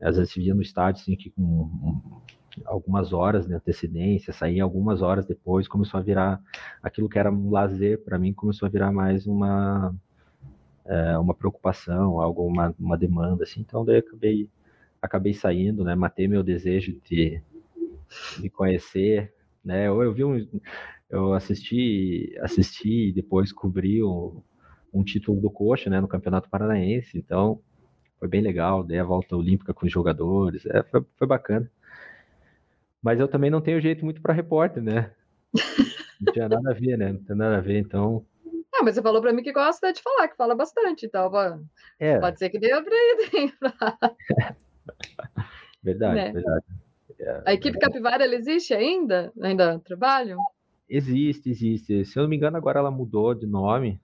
às 0.00 0.16
vezes 0.18 0.34
via 0.34 0.54
no 0.54 0.60
estádio 0.60 1.00
assim 1.00 1.16
que 1.16 1.30
com 1.30 1.42
um, 1.42 2.20
algumas 2.66 3.12
horas 3.12 3.46
de 3.46 3.54
antecedência, 3.54 4.32
saía 4.32 4.62
algumas 4.62 5.00
horas 5.00 5.24
depois, 5.26 5.66
começou 5.66 5.98
a 5.98 6.02
virar 6.02 6.40
aquilo 6.82 7.08
que 7.08 7.18
era 7.18 7.32
um 7.32 7.50
lazer 7.50 8.02
para 8.04 8.18
mim, 8.18 8.32
começou 8.32 8.66
a 8.66 8.70
virar 8.70 8.92
mais 8.92 9.26
uma 9.26 9.94
é, 10.84 11.18
uma 11.18 11.34
preocupação, 11.34 12.20
algo 12.20 12.46
uma, 12.46 12.74
uma 12.78 12.96
demanda 12.96 13.42
assim, 13.44 13.60
então 13.60 13.84
daí 13.84 13.96
eu 13.96 14.00
acabei 14.00 14.48
acabei 15.06 15.34
saindo, 15.34 15.84
né? 15.84 15.94
Matei 15.94 16.28
meu 16.28 16.42
desejo 16.42 17.00
de, 17.04 17.40
de 18.38 18.50
conhecer, 18.50 19.32
né? 19.64 19.88
Eu, 19.88 20.02
eu 20.02 20.12
vi 20.12 20.24
um, 20.24 20.46
eu 21.08 21.32
assisti, 21.32 22.36
assisti 22.40 23.08
e 23.08 23.12
depois 23.12 23.52
cobri 23.52 24.02
um, 24.02 24.42
um 24.92 25.02
título 25.02 25.40
do 25.40 25.50
Coxa, 25.50 25.88
né? 25.88 26.00
No 26.00 26.08
Campeonato 26.08 26.50
Paranaense, 26.50 27.16
então 27.16 27.60
foi 28.18 28.28
bem 28.28 28.40
legal. 28.40 28.84
Dei 28.84 28.98
a 28.98 29.04
volta 29.04 29.36
olímpica 29.36 29.72
com 29.72 29.86
os 29.86 29.92
jogadores, 29.92 30.66
é, 30.66 30.82
foi, 30.82 31.04
foi 31.16 31.26
bacana. 31.26 31.70
Mas 33.02 33.20
eu 33.20 33.28
também 33.28 33.50
não 33.50 33.60
tenho 33.60 33.80
jeito 33.80 34.04
muito 34.04 34.20
para 34.20 34.34
repórter, 34.34 34.82
né? 34.82 35.12
Não 36.18 36.32
tinha 36.32 36.48
nada 36.48 36.70
a 36.70 36.72
ver, 36.72 36.96
né? 36.96 37.12
Não 37.12 37.22
tem 37.22 37.36
nada 37.36 37.58
a 37.58 37.60
ver, 37.60 37.78
então 37.78 38.24
ah, 38.78 38.82
mas 38.82 38.94
você 38.94 39.02
falou 39.02 39.22
para 39.22 39.32
mim 39.32 39.42
que 39.42 39.52
gosta 39.52 39.90
de 39.90 40.02
falar, 40.02 40.28
que 40.28 40.36
fala 40.36 40.54
bastante, 40.54 41.06
então 41.06 41.30
é. 41.98 42.18
pode 42.18 42.38
ser 42.38 42.50
que 42.50 42.58
dê 42.58 42.68
para 42.68 42.94
ir. 42.94 44.56
Verdade, 45.82 46.14
né? 46.14 46.32
verdade. 46.32 46.64
É, 47.18 47.42
a 47.46 47.54
equipe 47.54 47.78
Capivara 47.78 48.24
ela 48.24 48.34
existe 48.34 48.74
ainda? 48.74 49.32
Ainda 49.40 49.78
trabalham? 49.80 50.38
Existe, 50.88 51.50
existe. 51.50 52.04
Se 52.04 52.18
eu 52.18 52.22
não 52.22 52.30
me 52.30 52.36
engano, 52.36 52.56
agora 52.56 52.78
ela 52.78 52.90
mudou 52.90 53.34
de 53.34 53.46
nome. 53.46 54.00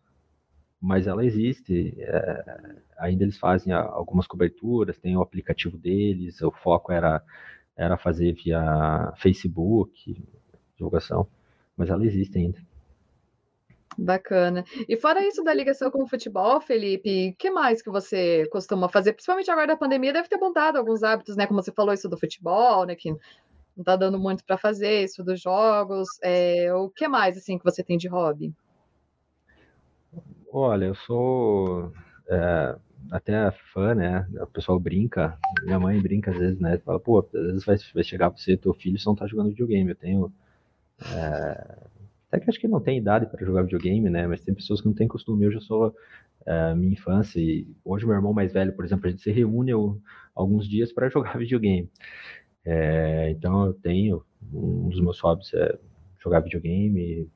mas 0.80 1.06
ela 1.06 1.24
existe. 1.24 1.94
É, 1.98 2.74
ainda 2.98 3.22
eles 3.22 3.38
fazem 3.38 3.72
algumas 3.72 4.26
coberturas, 4.26 4.98
tem 4.98 5.16
o 5.16 5.22
aplicativo 5.22 5.78
deles, 5.78 6.42
o 6.42 6.50
foco 6.50 6.90
era, 6.92 7.22
era 7.76 7.96
fazer 7.96 8.32
via 8.32 9.12
Facebook, 9.16 10.20
divulgação, 10.76 11.26
mas 11.76 11.88
ela 11.88 12.04
existe 12.04 12.36
ainda. 12.36 12.58
Bacana. 13.98 14.64
E 14.88 14.96
fora 14.96 15.26
isso 15.26 15.42
da 15.44 15.52
ligação 15.52 15.90
com 15.90 16.02
o 16.02 16.08
futebol, 16.08 16.60
Felipe, 16.60 17.30
o 17.30 17.36
que 17.36 17.50
mais 17.50 17.82
que 17.82 17.90
você 17.90 18.46
costuma 18.50 18.88
fazer? 18.88 19.12
Principalmente 19.12 19.50
agora 19.50 19.66
da 19.66 19.76
pandemia, 19.76 20.12
deve 20.12 20.28
ter 20.28 20.38
mudado 20.38 20.76
alguns 20.76 21.02
hábitos, 21.02 21.36
né? 21.36 21.46
Como 21.46 21.62
você 21.62 21.72
falou, 21.72 21.92
isso 21.92 22.08
do 22.08 22.18
futebol, 22.18 22.86
né? 22.86 22.94
Que 22.94 23.10
não 23.76 23.84
tá 23.84 23.96
dando 23.96 24.18
muito 24.18 24.44
para 24.44 24.56
fazer, 24.58 25.04
isso 25.04 25.22
dos 25.22 25.40
jogos. 25.40 26.08
É, 26.22 26.72
o 26.74 26.88
que 26.88 27.06
mais, 27.08 27.36
assim, 27.36 27.58
que 27.58 27.64
você 27.64 27.82
tem 27.82 27.98
de 27.98 28.08
hobby? 28.08 28.52
Olha, 30.50 30.86
eu 30.86 30.94
sou 30.94 31.92
é, 32.28 32.76
até 33.10 33.50
fã, 33.72 33.94
né? 33.94 34.26
O 34.40 34.46
pessoal 34.46 34.78
brinca, 34.78 35.38
minha 35.62 35.80
mãe 35.80 36.00
brinca 36.00 36.30
às 36.30 36.38
vezes, 36.38 36.60
né? 36.60 36.78
Fala, 36.78 37.00
pô, 37.00 37.20
às 37.20 37.30
vezes 37.32 37.64
vai, 37.64 37.76
vai 37.94 38.04
chegar 38.04 38.28
você, 38.28 38.56
teu 38.56 38.74
filho, 38.74 38.98
só 38.98 39.10
não 39.10 39.16
tá 39.16 39.26
jogando 39.26 39.50
videogame. 39.50 39.90
Eu 39.90 39.96
tenho. 39.96 40.32
É, 41.14 41.76
até 42.32 42.40
que 42.40 42.48
acho 42.48 42.58
que 42.58 42.66
não 42.66 42.80
tem 42.80 42.96
idade 42.96 43.26
para 43.26 43.44
jogar 43.44 43.62
videogame, 43.62 44.08
né? 44.08 44.26
Mas 44.26 44.40
tem 44.40 44.54
pessoas 44.54 44.80
que 44.80 44.86
não 44.86 44.94
têm 44.94 45.06
costume. 45.06 45.44
Eu 45.44 45.52
já 45.52 45.60
sou 45.60 45.94
é, 46.46 46.74
minha 46.74 46.94
infância 46.94 47.38
e 47.38 47.66
hoje 47.84 48.06
meu 48.06 48.14
irmão 48.14 48.32
mais 48.32 48.54
velho, 48.54 48.72
por 48.74 48.86
exemplo, 48.86 49.06
a 49.06 49.10
gente 49.10 49.22
se 49.22 49.30
reúne 49.30 49.70
eu, 49.70 50.00
alguns 50.34 50.66
dias 50.66 50.90
para 50.90 51.10
jogar 51.10 51.36
videogame. 51.38 51.90
É, 52.64 53.30
então 53.30 53.66
eu 53.66 53.74
tenho 53.74 54.24
um 54.50 54.88
dos 54.88 55.00
meus 55.00 55.20
hobbies 55.20 55.52
é 55.52 55.78
jogar 56.20 56.40
videogame, 56.40 57.28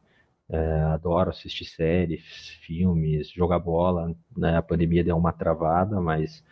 é, 0.49 0.81
adoro 0.85 1.29
assistir 1.31 1.67
séries, 1.67 2.23
filmes, 2.63 3.31
jogar 3.31 3.59
bola. 3.59 4.15
Né? 4.35 4.57
A 4.57 4.63
pandemia 4.63 5.05
deu 5.05 5.17
uma 5.19 5.33
travada, 5.33 6.01
mas 6.01 6.43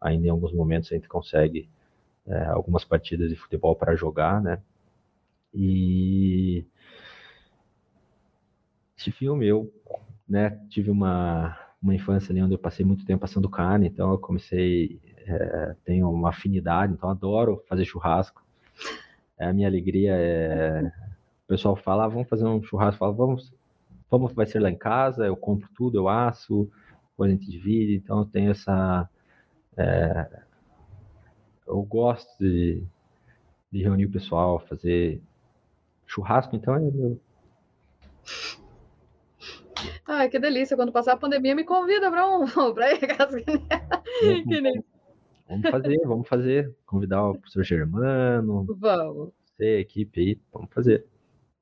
ainda 0.00 0.26
em 0.26 0.30
alguns 0.30 0.54
momentos 0.54 0.90
a 0.90 0.94
gente 0.94 1.08
consegue 1.08 1.68
é, 2.26 2.44
algumas 2.46 2.82
partidas 2.84 3.28
de 3.28 3.36
futebol 3.36 3.76
para 3.76 3.94
jogar, 3.94 4.40
né? 4.42 4.62
E 5.52 6.64
esse 9.00 9.10
filme 9.10 9.46
eu, 9.46 9.72
né, 10.28 10.50
tive 10.68 10.90
uma 10.90 11.58
uma 11.82 11.94
infância 11.94 12.30
ali 12.30 12.42
onde 12.42 12.52
eu 12.52 12.58
passei 12.58 12.84
muito 12.84 13.06
tempo 13.06 13.22
passando 13.22 13.48
carne, 13.48 13.86
então 13.86 14.10
eu 14.10 14.18
comecei 14.18 15.00
é, 15.26 15.74
tenho 15.84 16.10
uma 16.10 16.28
afinidade, 16.28 16.92
então 16.92 17.08
adoro 17.08 17.64
fazer 17.66 17.86
churrasco. 17.86 18.44
É, 19.38 19.46
a 19.46 19.52
minha 19.52 19.66
alegria 19.66 20.12
é 20.14 20.92
pessoal 21.50 21.74
fala, 21.74 22.04
ah, 22.04 22.08
vamos 22.08 22.28
fazer 22.28 22.46
um 22.46 22.62
churrasco, 22.62 22.98
fala, 22.98 23.12
vamos, 23.12 23.52
vamos, 24.08 24.32
vai 24.32 24.46
ser 24.46 24.60
lá 24.60 24.70
em 24.70 24.78
casa, 24.78 25.26
eu 25.26 25.36
compro 25.36 25.68
tudo, 25.74 25.98
eu 25.98 26.08
asso, 26.08 26.70
depois 27.10 27.28
a 27.28 27.34
gente 27.34 27.50
divide, 27.50 27.96
então 27.96 28.20
eu 28.20 28.24
tenho 28.24 28.52
essa, 28.52 29.08
é, 29.76 30.42
eu 31.66 31.82
gosto 31.82 32.38
de, 32.38 32.84
de 33.72 33.82
reunir 33.82 34.06
o 34.06 34.12
pessoal, 34.12 34.60
fazer 34.60 35.20
churrasco, 36.06 36.54
então 36.54 36.74
é 36.76 36.78
meu... 36.78 37.20
Ai, 40.06 40.28
que 40.28 40.38
delícia. 40.38 40.76
Quando 40.76 40.92
passar 40.92 41.12
a 41.12 41.16
pandemia, 41.16 41.54
me 41.54 41.64
convida 41.64 42.10
para 42.10 42.26
um 42.26 42.44
para 42.74 42.92
ir 42.92 42.98
vamos, 43.08 44.84
vamos 45.48 45.70
fazer, 45.70 46.00
vamos 46.04 46.28
fazer. 46.28 46.76
Convidar 46.86 47.28
o 47.28 47.34
professor 47.34 47.64
Germano. 47.64 48.66
Vamos. 48.78 49.32
Você, 49.56 49.78
equipe 49.78 50.20
aí, 50.20 50.40
vamos 50.52 50.70
fazer. 50.72 51.06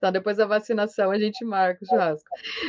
Tá, 0.01 0.11
depois 0.11 0.37
da 0.37 0.47
vacinação 0.47 1.11
a 1.11 1.19
gente 1.19 1.45
marca 1.45 1.85
o 1.85 1.87
churrasco. 1.87 2.29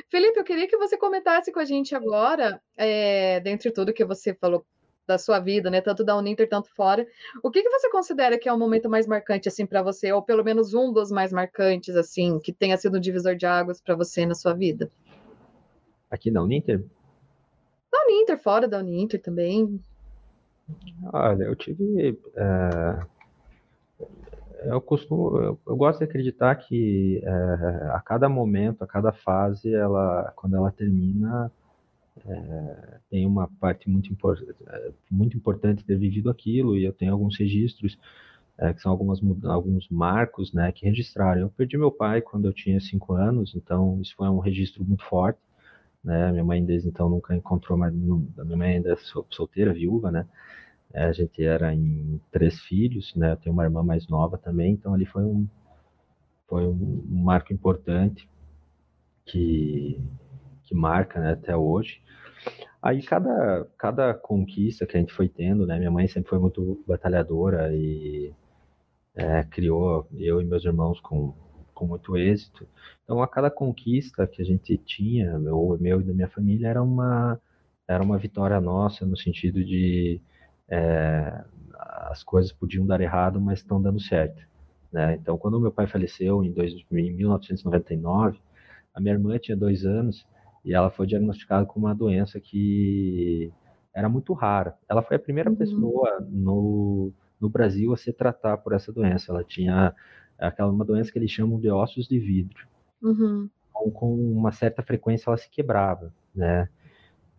Felipe, 0.09 0.39
eu 0.39 0.43
queria 0.43 0.67
que 0.67 0.77
você 0.77 0.97
comentasse 0.97 1.51
com 1.51 1.59
a 1.59 1.65
gente 1.65 1.93
agora, 1.93 2.59
é, 2.75 3.39
dentre 3.41 3.71
tudo 3.71 3.93
que 3.93 4.03
você 4.03 4.33
falou 4.33 4.65
da 5.05 5.17
sua 5.17 5.39
vida, 5.39 5.69
né, 5.71 5.81
tanto 5.81 6.03
da 6.03 6.15
Uninter, 6.15 6.47
tanto 6.47 6.69
fora, 6.75 7.05
o 7.43 7.49
que, 7.49 7.63
que 7.63 7.69
você 7.69 7.89
considera 7.89 8.37
que 8.37 8.47
é 8.47 8.53
o 8.53 8.57
momento 8.57 8.87
mais 8.87 9.07
marcante, 9.07 9.47
assim, 9.47 9.65
para 9.65 9.81
você, 9.81 10.11
ou 10.11 10.21
pelo 10.21 10.43
menos 10.43 10.73
um 10.75 10.93
dos 10.93 11.11
mais 11.11 11.33
marcantes, 11.33 11.95
assim, 11.95 12.39
que 12.39 12.53
tenha 12.53 12.77
sido 12.77 12.97
um 12.97 13.01
divisor 13.01 13.35
de 13.35 13.45
águas 13.45 13.81
para 13.81 13.95
você 13.95 14.25
na 14.25 14.35
sua 14.35 14.53
vida? 14.53 14.91
Aqui 16.09 16.31
na 16.31 16.41
Uninter? 16.41 16.83
Na 17.91 18.03
Uninter, 18.05 18.37
fora 18.37 18.67
da 18.67 18.79
Uninter 18.79 19.21
também. 19.21 19.79
Olha, 21.11 21.43
eu 21.43 21.55
tive... 21.55 22.17
É 22.35 23.19
eu 24.63 24.81
costumo, 24.81 25.37
eu, 25.37 25.59
eu, 25.65 25.75
gosto 25.75 25.99
de 25.99 26.05
acreditar 26.05 26.53
que 26.55 27.21
é, 27.23 27.31
a 27.91 28.01
cada 28.01 28.27
momento, 28.27 28.83
a 28.83 28.87
cada 28.87 29.11
fase, 29.11 29.73
ela, 29.73 30.33
quando 30.35 30.55
ela 30.55 30.71
termina, 30.71 31.51
é, 32.25 32.97
tem 33.09 33.25
uma 33.25 33.47
parte 33.59 33.89
muito, 33.89 34.11
import, 34.11 34.41
é, 34.67 34.91
muito 35.09 35.37
importante 35.37 35.79
de 35.79 35.85
ter 35.85 35.97
vivido 35.97 36.29
aquilo 36.29 36.77
e 36.77 36.83
eu 36.83 36.91
tenho 36.91 37.13
alguns 37.13 37.37
registros 37.37 37.97
é, 38.57 38.73
que 38.73 38.81
são 38.81 38.91
algumas, 38.91 39.21
alguns 39.45 39.87
marcos, 39.89 40.51
né, 40.51 40.71
que 40.71 40.85
registraram. 40.85 41.41
Eu 41.41 41.49
perdi 41.49 41.77
meu 41.77 41.91
pai 41.91 42.21
quando 42.21 42.45
eu 42.45 42.53
tinha 42.53 42.79
cinco 42.81 43.13
anos, 43.13 43.55
então 43.55 43.99
isso 44.01 44.15
foi 44.15 44.27
um 44.27 44.39
registro 44.39 44.83
muito 44.83 45.03
forte. 45.05 45.39
Né? 46.03 46.31
Minha 46.31 46.43
mãe 46.43 46.63
desde 46.63 46.87
então 46.87 47.09
nunca 47.09 47.35
encontrou 47.35 47.77
mais, 47.77 47.93
minha 47.93 48.57
mãe 48.57 48.75
ainda 48.75 48.93
é 48.93 48.95
solteira, 49.29 49.73
viúva, 49.73 50.11
né? 50.11 50.25
É, 50.93 51.03
a 51.05 51.11
gente 51.11 51.43
era 51.43 51.73
em 51.73 52.19
três 52.31 52.59
filhos, 52.61 53.13
né? 53.15 53.33
Eu 53.33 53.37
tenho 53.37 53.53
uma 53.53 53.63
irmã 53.63 53.83
mais 53.83 54.07
nova 54.07 54.37
também, 54.37 54.73
então 54.73 54.93
ali 54.93 55.05
foi 55.05 55.23
um 55.23 55.47
foi 56.47 56.65
um, 56.65 57.03
marco 57.07 57.53
importante 57.53 58.27
que 59.25 60.01
que 60.65 60.75
marca, 60.75 61.19
né, 61.19 61.33
até 61.33 61.55
hoje. 61.55 62.01
Aí 62.81 63.01
cada 63.03 63.67
cada 63.77 64.13
conquista 64.13 64.85
que 64.85 64.97
a 64.97 64.99
gente 64.99 65.13
foi 65.13 65.29
tendo, 65.29 65.65
né? 65.67 65.77
Minha 65.79 65.91
mãe 65.91 66.07
sempre 66.07 66.29
foi 66.29 66.39
muito 66.39 66.83
batalhadora 66.87 67.73
e 67.75 68.33
é, 69.15 69.43
criou 69.43 70.07
eu 70.13 70.41
e 70.41 70.45
meus 70.45 70.65
irmãos 70.65 70.99
com 71.01 71.33
com 71.79 71.87
muito 71.87 72.17
êxito. 72.17 72.67
Então 73.03 73.21
a 73.23 73.27
cada 73.27 73.49
conquista 73.49 74.27
que 74.27 74.41
a 74.41 74.45
gente 74.45 74.77
tinha, 74.77 75.39
meu, 75.39 75.77
meu 75.79 76.01
e 76.01 76.03
da 76.03 76.13
minha 76.13 76.27
família, 76.27 76.67
era 76.67 76.83
uma 76.83 77.39
era 77.87 78.03
uma 78.03 78.17
vitória 78.19 78.59
nossa 78.61 79.05
no 79.05 79.17
sentido 79.17 79.63
de 79.63 80.21
é, 80.67 81.43
as 82.11 82.21
coisas 82.23 82.51
podiam 82.51 82.85
dar 82.85 83.01
errado, 83.01 83.41
mas 83.41 83.59
estão 83.59 83.81
dando 83.81 83.99
certo. 83.99 84.43
Né? 84.91 85.15
Então, 85.15 85.37
quando 85.37 85.59
meu 85.59 85.71
pai 85.71 85.87
faleceu 85.87 86.43
em, 86.43 86.51
dois, 86.51 86.73
em 86.91 87.13
1999, 87.13 88.39
a 88.93 88.99
minha 88.99 89.13
irmã 89.13 89.37
tinha 89.39 89.57
dois 89.57 89.85
anos 89.85 90.27
e 90.63 90.73
ela 90.73 90.91
foi 90.91 91.07
diagnosticada 91.07 91.65
com 91.65 91.79
uma 91.79 91.95
doença 91.95 92.39
que 92.39 93.51
era 93.93 94.09
muito 94.09 94.33
rara. 94.33 94.77
Ela 94.87 95.01
foi 95.01 95.17
a 95.17 95.19
primeira 95.19 95.49
uhum. 95.49 95.55
pessoa 95.55 96.19
no, 96.29 97.11
no 97.39 97.49
Brasil 97.49 97.93
a 97.93 97.97
se 97.97 98.11
tratar 98.13 98.57
por 98.57 98.73
essa 98.73 98.91
doença. 98.91 99.31
Ela 99.31 99.43
tinha 99.43 99.95
aquela 100.39 100.71
uma 100.71 100.85
doença 100.85 101.11
que 101.11 101.19
eles 101.19 101.31
chamam 101.31 101.59
de 101.59 101.69
ossos 101.69 102.07
de 102.07 102.19
vidro. 102.19 102.67
Uhum. 103.01 103.49
Com, 103.71 103.91
com 103.91 104.15
uma 104.15 104.51
certa 104.51 104.81
frequência 104.81 105.29
ela 105.29 105.37
se 105.37 105.49
quebrava, 105.49 106.13
né? 106.33 106.69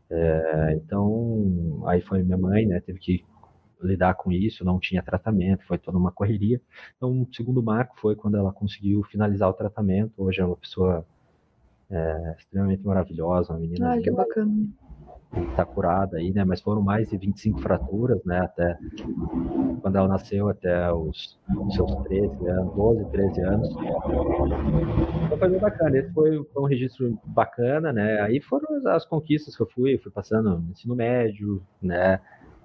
É, 0.09 0.73
então, 0.75 1.83
aí 1.87 2.01
foi 2.01 2.23
minha 2.23 2.39
mãe, 2.39 2.67
né? 2.67 2.81
Teve 2.81 2.99
que 2.99 3.25
lidar 3.83 4.15
com 4.15 4.31
isso, 4.31 4.65
não 4.65 4.79
tinha 4.79 5.03
tratamento, 5.03 5.65
foi 5.67 5.79
toda 5.79 5.97
uma 5.97 6.13
correria. 6.13 6.61
Então, 6.97 7.23
o 7.23 7.35
segundo 7.35 7.63
marco 7.63 7.99
foi 7.99 8.15
quando 8.15 8.37
ela 8.37 8.53
conseguiu 8.53 9.03
finalizar 9.05 9.49
o 9.49 9.55
tratamento. 9.55 10.13
Hoje 10.19 10.41
é 10.41 10.45
uma 10.45 10.57
pessoa 10.57 11.07
é, 11.89 12.35
extremamente 12.39 12.85
maravilhosa, 12.85 13.53
uma 13.53 13.61
menina. 13.61 13.91
Ai, 13.91 14.01
que 14.01 14.11
bacana 14.11 14.53
está 15.33 15.65
curada 15.65 16.17
aí, 16.17 16.33
né? 16.33 16.45
Mas 16.45 16.61
foram 16.61 16.83
mais 16.83 17.09
de 17.09 17.17
25 17.17 17.61
fraturas, 17.61 18.23
né? 18.25 18.41
Até 18.41 18.77
quando 19.81 19.97
ela 19.97 20.09
nasceu, 20.09 20.49
até 20.49 20.93
os, 20.93 21.39
os 21.57 21.75
seus 21.75 21.95
13 22.05 22.49
anos, 22.49 22.75
12, 22.75 23.05
13 23.11 23.41
anos. 23.43 23.69
Então 25.27 25.39
foi 25.39 25.59
bacana. 25.59 25.99
Esse 25.99 26.13
foi, 26.13 26.45
foi, 26.53 26.63
um 26.63 26.67
registro 26.67 27.19
bacana, 27.25 27.93
né? 27.93 28.21
Aí 28.23 28.41
foram 28.41 28.67
as 28.89 29.05
conquistas 29.05 29.57
que 29.57 29.63
eu 29.63 29.69
fui, 29.69 29.99
fui 29.99 30.11
passando 30.11 30.59
no 30.59 30.71
ensino 30.71 30.97
médio, 30.97 31.63
né? 31.81 32.21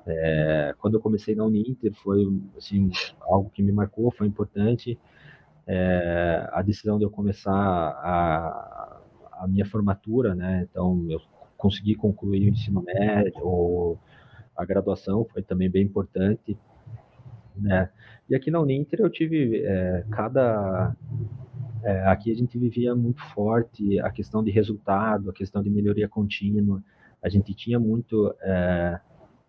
É, 0.07 0.75
quando 0.79 0.95
eu 0.95 1.01
comecei 1.01 1.35
na 1.35 1.43
Uninter, 1.43 1.91
foi 2.03 2.27
assim, 2.57 2.91
algo 3.21 3.49
que 3.49 3.63
me 3.63 3.71
marcou, 3.71 4.11
foi 4.11 4.27
importante. 4.27 4.99
É, 5.67 6.47
a 6.51 6.61
decisão 6.61 6.99
de 6.99 7.05
eu 7.05 7.09
começar 7.09 7.51
a, 7.51 9.01
a 9.31 9.47
minha 9.47 9.65
formatura, 9.65 10.35
né? 10.35 10.67
Então, 10.69 11.05
eu 11.09 11.19
consegui 11.57 11.95
concluir 11.95 12.49
o 12.49 12.53
ensino 12.53 12.81
médio, 12.81 13.97
a 14.55 14.65
graduação 14.65 15.25
foi 15.25 15.41
também 15.41 15.69
bem 15.69 15.83
importante, 15.83 16.57
né? 17.55 17.89
E 18.29 18.35
aqui 18.35 18.49
na 18.49 18.59
Uninter 18.59 19.01
eu 19.01 19.09
tive 19.09 19.63
é, 19.63 20.03
cada 20.09 20.95
é, 21.83 21.99
aqui 22.07 22.31
a 22.31 22.35
gente 22.35 22.57
vivia 22.57 22.95
muito 22.95 23.21
forte 23.33 23.99
a 23.99 24.09
questão 24.09 24.43
de 24.43 24.49
resultado, 24.49 25.29
a 25.29 25.33
questão 25.33 25.61
de 25.61 25.69
melhoria 25.69 26.09
contínua. 26.09 26.83
A 27.21 27.29
gente 27.29 27.53
tinha 27.53 27.79
muito 27.79 28.33
é, 28.41 28.99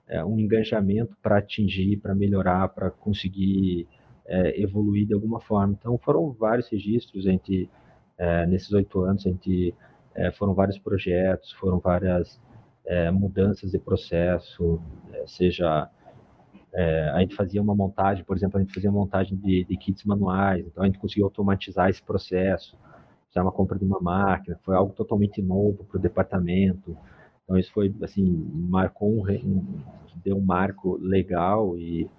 é 0.09 0.25
um 0.25 0.39
engajamento 0.39 1.17
para 1.23 1.39
atingir, 1.39 1.97
para 1.97 2.15
melhorar, 2.15 2.69
para 2.69 2.91
conseguir 2.91 3.89
é, 4.27 4.61
evoluir 4.61 5.07
de 5.07 5.15
alguma 5.15 5.41
forma. 5.41 5.77
Então 5.79 5.99
foram 5.99 6.31
vários 6.33 6.69
registros 6.69 7.27
a 7.27 7.31
gente 7.31 7.71
é, 8.19 8.47
nesses 8.47 8.73
oito 8.73 9.01
anos 9.01 9.27
a 9.27 9.31
gente 9.31 9.75
é, 10.17 10.33
foram 10.33 10.55
vários 10.55 10.79
projetos, 10.79 11.53
foram 11.53 11.79
várias 11.79 12.41
é, 12.85 13.11
mudanças 13.11 13.71
de 13.71 13.79
processo, 13.79 14.81
é, 15.13 15.27
seja 15.27 15.89
é, 16.73 17.09
a 17.11 17.21
gente 17.21 17.35
fazia 17.35 17.63
uma 17.63 17.75
montagem, 17.75 18.25
por 18.25 18.37
exemplo, 18.37 18.59
a 18.59 18.63
gente 18.63 18.75
fazia 18.75 18.91
montagem 18.91 19.37
de, 19.39 19.65
de 19.65 19.77
kits 19.77 20.05
manuais, 20.05 20.67
então 20.67 20.83
a 20.83 20.87
gente 20.87 20.99
conseguiu 20.99 21.25
automatizar 21.25 21.89
esse 21.89 22.03
processo, 22.03 22.77
fazer 23.29 23.41
uma 23.45 23.53
compra 23.53 23.79
de 23.79 23.85
uma 23.85 24.01
máquina, 24.01 24.59
foi 24.63 24.75
algo 24.75 24.93
totalmente 24.93 25.41
novo 25.41 25.85
para 25.85 25.99
o 25.99 26.01
departamento. 26.01 26.97
Então 27.45 27.57
isso 27.57 27.73
foi 27.73 27.95
assim 28.03 28.25
marcou 28.53 29.11
um 29.11 29.23
deu 30.23 30.37
um 30.37 30.45
marco 30.45 30.99
legal 31.01 31.79
e 31.79 32.11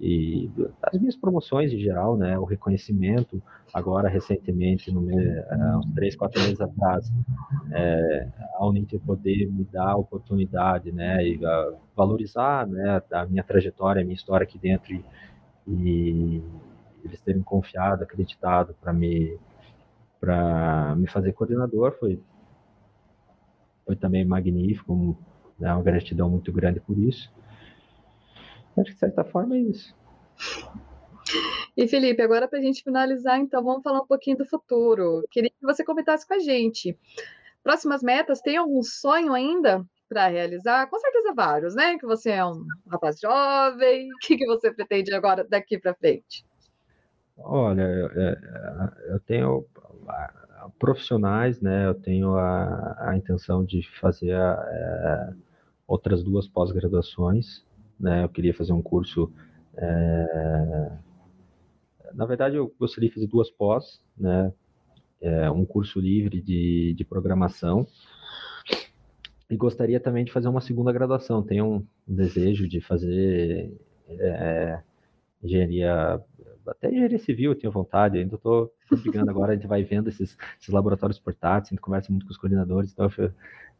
e 0.00 0.48
as 0.80 0.98
minhas 0.98 1.16
promoções 1.16 1.72
em 1.72 1.78
geral, 1.78 2.16
né, 2.16 2.38
o 2.38 2.44
reconhecimento, 2.44 3.42
agora 3.74 4.08
recentemente, 4.08 4.92
no 4.92 5.00
uh, 5.00 5.78
uns 5.78 5.92
três, 5.92 6.14
quatro 6.14 6.40
meses 6.40 6.60
atrás, 6.60 7.10
é, 7.72 8.28
a 8.54 8.66
Uninter 8.66 9.00
poder 9.00 9.50
me 9.50 9.64
dar 9.64 9.90
a 9.90 9.96
oportunidade, 9.96 10.92
né, 10.92 11.26
e 11.26 11.36
uh, 11.36 11.76
valorizar, 11.96 12.64
né, 12.66 13.02
a 13.10 13.26
minha 13.26 13.42
trajetória, 13.42 14.00
a 14.00 14.04
minha 14.04 14.14
história 14.14 14.44
aqui 14.44 14.56
dentro 14.56 14.94
e, 14.94 15.04
e 15.66 16.42
eles 17.04 17.20
terem 17.20 17.42
confiado, 17.42 18.02
acreditado 18.02 18.74
para 18.80 18.92
me 18.92 19.36
para 20.20 20.96
me 20.96 21.06
fazer 21.06 21.32
coordenador 21.32 21.96
foi 21.98 22.20
foi 23.86 23.94
também 23.94 24.24
magnífico, 24.24 25.16
né, 25.58 25.72
uma 25.72 25.82
gratidão 25.82 26.28
muito 26.28 26.52
grande 26.52 26.78
por 26.80 26.98
isso. 26.98 27.32
Acho 28.80 28.90
que 28.90 28.94
de 28.94 28.98
certa 29.00 29.24
forma 29.24 29.56
é 29.56 29.60
isso. 29.60 29.94
E 31.76 31.86
Felipe, 31.86 32.22
agora 32.22 32.48
para 32.48 32.58
a 32.58 32.62
gente 32.62 32.82
finalizar, 32.82 33.38
então 33.38 33.62
vamos 33.62 33.82
falar 33.82 34.00
um 34.00 34.06
pouquinho 34.06 34.38
do 34.38 34.44
futuro. 34.44 35.24
Queria 35.30 35.50
que 35.50 35.64
você 35.64 35.84
comentasse 35.84 36.26
com 36.26 36.34
a 36.34 36.38
gente. 36.38 36.98
Próximas 37.62 38.02
metas, 38.02 38.40
tem 38.40 38.56
algum 38.56 38.82
sonho 38.82 39.32
ainda 39.32 39.84
para 40.08 40.26
realizar? 40.26 40.88
Com 40.88 40.98
certeza 40.98 41.34
vários, 41.34 41.74
né? 41.74 41.98
Que 41.98 42.06
você 42.06 42.30
é 42.30 42.44
um 42.44 42.64
rapaz 42.90 43.20
jovem. 43.20 44.12
O 44.12 44.18
que, 44.18 44.36
que 44.36 44.46
você 44.46 44.72
pretende 44.72 45.14
agora 45.14 45.44
daqui 45.44 45.78
para 45.78 45.94
frente? 45.94 46.44
Olha, 47.36 47.82
eu, 47.82 48.06
é, 48.06 48.38
eu 49.10 49.20
tenho 49.20 49.64
profissionais, 50.78 51.60
né? 51.60 51.86
Eu 51.86 51.94
tenho 51.94 52.36
a, 52.36 53.10
a 53.10 53.16
intenção 53.16 53.64
de 53.64 53.82
fazer 54.00 54.32
é, 54.32 55.32
outras 55.86 56.24
duas 56.24 56.48
pós-graduações 56.48 57.64
né? 57.98 58.24
Eu 58.24 58.28
queria 58.28 58.54
fazer 58.54 58.72
um 58.72 58.82
curso. 58.82 59.32
É... 59.76 60.92
Na 62.14 62.26
verdade, 62.26 62.56
eu 62.56 62.74
gostaria 62.78 63.08
de 63.08 63.14
fazer 63.14 63.26
duas 63.26 63.50
pós, 63.50 64.02
né? 64.16 64.52
É, 65.20 65.50
um 65.50 65.64
curso 65.66 65.98
livre 65.98 66.40
de, 66.40 66.94
de 66.94 67.04
programação 67.04 67.88
e 69.50 69.56
gostaria 69.56 69.98
também 69.98 70.24
de 70.24 70.32
fazer 70.32 70.48
uma 70.48 70.60
segunda 70.60 70.92
graduação. 70.92 71.42
Tenho 71.42 71.66
um 71.66 71.86
desejo 72.06 72.68
de 72.68 72.80
fazer 72.80 73.72
é, 74.08 74.80
engenharia, 75.42 76.22
até 76.66 76.88
engenharia 76.88 77.18
civil, 77.18 77.52
eu 77.52 77.58
tenho 77.58 77.72
vontade. 77.72 78.18
Ainda 78.18 78.36
estou 78.36 78.72
brigando 78.90 79.30
agora. 79.30 79.52
A 79.52 79.54
gente 79.54 79.66
vai 79.66 79.82
vendo 79.82 80.08
esses, 80.08 80.36
esses 80.60 80.68
laboratórios 80.68 81.18
portáteis, 81.18 81.68
a 81.68 81.74
gente 81.74 81.80
conversa 81.80 82.12
muito 82.12 82.26
com 82.26 82.32
os 82.32 82.38
coordenadores, 82.38 82.92
então 82.92 83.10
eu, 83.18 83.32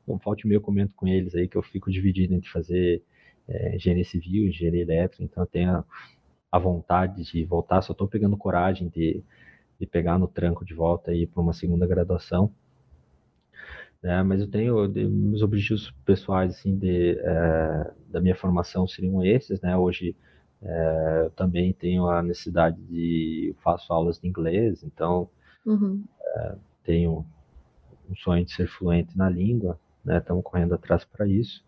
não 0.07 0.19
falte 0.19 0.47
o 0.47 0.49
meu 0.49 0.61
comento 0.61 0.95
com 0.95 1.07
eles 1.07 1.35
aí 1.35 1.47
que 1.47 1.57
eu 1.57 1.63
fico 1.63 1.91
dividido 1.91 2.35
entre 2.35 2.49
fazer 2.49 3.03
é, 3.49 3.77
engenharia 3.77 4.05
civil, 4.05 4.47
engenharia 4.47 4.83
elétrica, 4.83 5.25
então 5.25 5.43
eu 5.43 5.47
tenho 5.47 5.71
a, 5.71 5.85
a 6.53 6.59
vontade 6.59 7.25
de 7.25 7.45
voltar, 7.45 7.83
só 7.83 7.93
estou 7.93 8.07
pegando 8.07 8.37
coragem 8.37 8.89
de, 8.89 9.23
de 9.79 9.87
pegar 9.87 10.19
no 10.19 10.29
tranco 10.29 10.65
de 10.65 10.75
volta 10.75 11.13
e 11.13 11.23
ir 11.23 11.27
para 11.27 11.43
uma 11.43 11.53
segunda 11.53 11.87
graduação. 11.87 12.53
É, 14.03 14.23
mas 14.23 14.41
eu 14.41 14.47
tenho 14.47 14.87
de, 14.87 15.05
meus 15.05 15.43
objetivos 15.43 15.91
pessoais 16.05 16.55
assim 16.55 16.77
de, 16.77 17.19
é, 17.19 17.91
da 18.09 18.21
minha 18.21 18.37
formação 18.37 18.87
seriam 18.87 19.25
esses, 19.25 19.61
né? 19.61 19.77
Hoje 19.77 20.15
é, 20.63 21.23
eu 21.25 21.31
também 21.31 21.73
tenho 21.73 22.09
a 22.09 22.23
necessidade 22.23 22.81
de 22.83 23.55
faço 23.61 23.93
aulas 23.93 24.21
de 24.21 24.29
inglês, 24.29 24.85
então 24.85 25.29
uhum. 25.67 26.05
É, 26.37 26.55
tenho 26.85 27.25
um 28.09 28.15
sonho 28.15 28.45
de 28.45 28.53
ser 28.53 28.69
fluente 28.69 29.17
na 29.17 29.29
língua, 29.29 29.79
né? 30.05 30.19
Estamos 30.19 30.45
correndo 30.45 30.75
atrás 30.75 31.05
para 31.05 31.27
isso. 31.27 31.65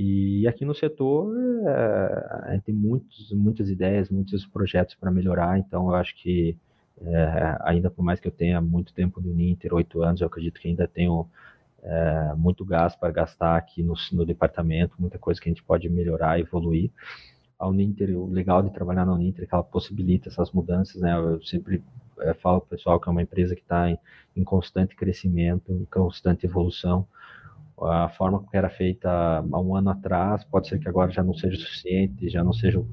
E 0.00 0.46
aqui 0.46 0.64
no 0.64 0.76
setor 0.76 1.36
é, 1.66 2.60
tem 2.64 2.72
muitos, 2.72 3.32
muitas 3.32 3.68
ideias, 3.68 4.08
muitos 4.08 4.46
projetos 4.46 4.94
para 4.94 5.10
melhorar, 5.10 5.58
então 5.58 5.88
eu 5.88 5.96
acho 5.96 6.14
que 6.14 6.56
é, 7.00 7.58
ainda 7.62 7.90
por 7.90 8.04
mais 8.04 8.20
que 8.20 8.28
eu 8.28 8.30
tenha 8.30 8.60
muito 8.60 8.94
tempo 8.94 9.20
no 9.20 9.32
Uninter, 9.32 9.74
oito 9.74 10.00
anos, 10.00 10.20
eu 10.20 10.28
acredito 10.28 10.60
que 10.60 10.68
ainda 10.68 10.86
tenho 10.86 11.28
é, 11.82 12.32
muito 12.36 12.64
gás 12.64 12.94
para 12.94 13.10
gastar 13.10 13.56
aqui 13.56 13.82
no, 13.82 13.94
no, 14.12 14.24
departamento, 14.24 14.94
muita 15.00 15.18
coisa 15.18 15.40
que 15.40 15.48
a 15.48 15.52
gente 15.52 15.64
pode 15.64 15.88
melhorar, 15.88 16.38
evoluir. 16.38 16.92
A 17.58 17.66
Uninter, 17.66 18.16
o 18.16 18.30
legal 18.30 18.62
de 18.62 18.70
trabalhar 18.70 19.04
na 19.04 19.12
Uninter 19.12 19.42
é 19.42 19.46
que 19.48 19.54
ela 19.54 19.64
possibilita 19.64 20.28
essas 20.28 20.52
mudanças, 20.52 21.02
né? 21.02 21.12
Eu 21.16 21.42
sempre 21.42 21.82
falo 22.40 22.60
para 22.60 22.66
o 22.66 22.70
pessoal 22.70 23.00
que 23.00 23.08
é 23.08 23.10
uma 23.10 23.22
empresa 23.22 23.56
que 23.56 23.62
está 23.62 23.90
em, 23.90 23.98
em 24.36 24.44
constante 24.44 24.94
crescimento, 24.94 25.72
em 25.72 25.84
constante 25.86 26.46
evolução 26.46 27.04
a 27.82 28.08
forma 28.08 28.44
que 28.50 28.56
era 28.56 28.68
feita 28.68 29.08
há 29.10 29.60
um 29.60 29.74
ano 29.74 29.90
atrás 29.90 30.44
pode 30.44 30.68
ser 30.68 30.78
que 30.78 30.88
agora 30.88 31.10
já 31.10 31.22
não 31.22 31.34
seja 31.34 31.56
suficiente, 31.56 32.28
já 32.28 32.42
não 32.42 32.52
seja, 32.52 32.84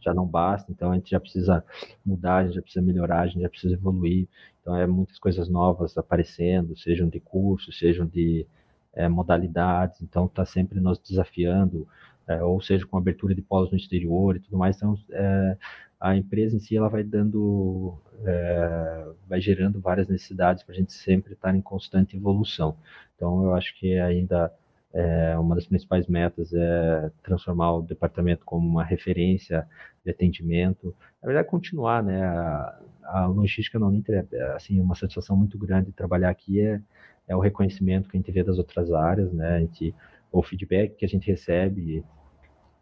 já 0.00 0.12
não 0.12 0.26
basta, 0.26 0.70
então 0.72 0.90
a 0.90 0.94
gente 0.94 1.10
já 1.10 1.20
precisa 1.20 1.64
mudar, 2.04 2.36
a 2.38 2.44
gente 2.44 2.54
já 2.54 2.62
precisa 2.62 2.84
melhorar, 2.84 3.20
a 3.20 3.26
gente 3.26 3.42
já 3.42 3.48
precisa 3.48 3.74
evoluir. 3.74 4.28
Então 4.60 4.76
é 4.76 4.86
muitas 4.86 5.18
coisas 5.18 5.48
novas 5.48 5.96
aparecendo, 5.96 6.76
sejam 6.76 7.08
de 7.08 7.20
cursos, 7.20 7.78
sejam 7.78 8.06
de 8.06 8.46
é, 8.94 9.08
modalidades, 9.08 10.02
então 10.02 10.26
está 10.26 10.44
sempre 10.44 10.80
nos 10.80 10.98
desafiando, 10.98 11.86
é, 12.26 12.42
ou 12.42 12.60
seja 12.60 12.86
com 12.86 12.96
abertura 12.96 13.34
de 13.34 13.42
polos 13.42 13.70
no 13.70 13.76
exterior 13.76 14.36
e 14.36 14.40
tudo 14.40 14.56
mais. 14.58 14.76
Então 14.76 14.94
é, 15.10 15.56
a 16.02 16.16
empresa 16.16 16.56
em 16.56 16.58
si 16.58 16.76
ela 16.76 16.88
vai 16.88 17.04
dando, 17.04 17.96
é, 18.24 19.06
vai 19.28 19.40
gerando 19.40 19.80
várias 19.80 20.08
necessidades 20.08 20.64
para 20.64 20.74
a 20.74 20.76
gente 20.76 20.92
sempre 20.92 21.34
estar 21.34 21.54
em 21.54 21.62
constante 21.62 22.16
evolução. 22.16 22.76
Então, 23.14 23.44
eu 23.44 23.54
acho 23.54 23.72
que 23.78 23.96
ainda 24.00 24.52
é, 24.92 25.38
uma 25.38 25.54
das 25.54 25.64
principais 25.64 26.08
metas 26.08 26.52
é 26.52 27.08
transformar 27.22 27.74
o 27.74 27.82
departamento 27.82 28.44
como 28.44 28.68
uma 28.68 28.82
referência 28.82 29.64
de 30.04 30.10
atendimento. 30.10 30.92
Na 31.22 31.28
verdade, 31.28 31.46
continuar, 31.46 32.02
né? 32.02 32.20
A, 32.20 32.80
a 33.04 33.26
logística 33.26 33.78
não 33.78 33.86
Uninter 33.86 34.26
é 34.32 34.42
assim 34.56 34.80
uma 34.80 34.96
satisfação 34.96 35.36
muito 35.36 35.56
grande 35.56 35.92
trabalhar 35.92 36.30
aqui 36.30 36.60
é, 36.60 36.80
é 37.28 37.36
o 37.36 37.40
reconhecimento 37.40 38.08
que 38.08 38.16
a 38.16 38.20
gente 38.20 38.32
vê 38.32 38.42
das 38.42 38.58
outras 38.58 38.90
áreas, 38.90 39.32
né? 39.32 39.54
A 39.54 39.60
gente, 39.60 39.94
o 40.32 40.42
feedback 40.42 40.96
que 40.96 41.04
a 41.04 41.08
gente 41.08 41.28
recebe 41.30 42.04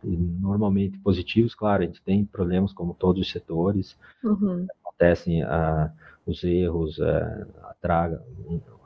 normalmente 0.03 0.99
positivos, 0.99 1.55
claro, 1.55 1.83
a 1.83 1.87
gente 1.87 2.03
tem 2.03 2.25
problemas 2.25 2.73
como 2.73 2.95
todos 2.95 3.21
os 3.21 3.31
setores, 3.31 3.99
uhum. 4.23 4.67
acontecem 4.85 5.43
ah, 5.43 5.93
os 6.27 6.43
erros, 6.43 7.01
ah, 7.01 7.47
a 7.65 7.75
traga, 7.81 8.23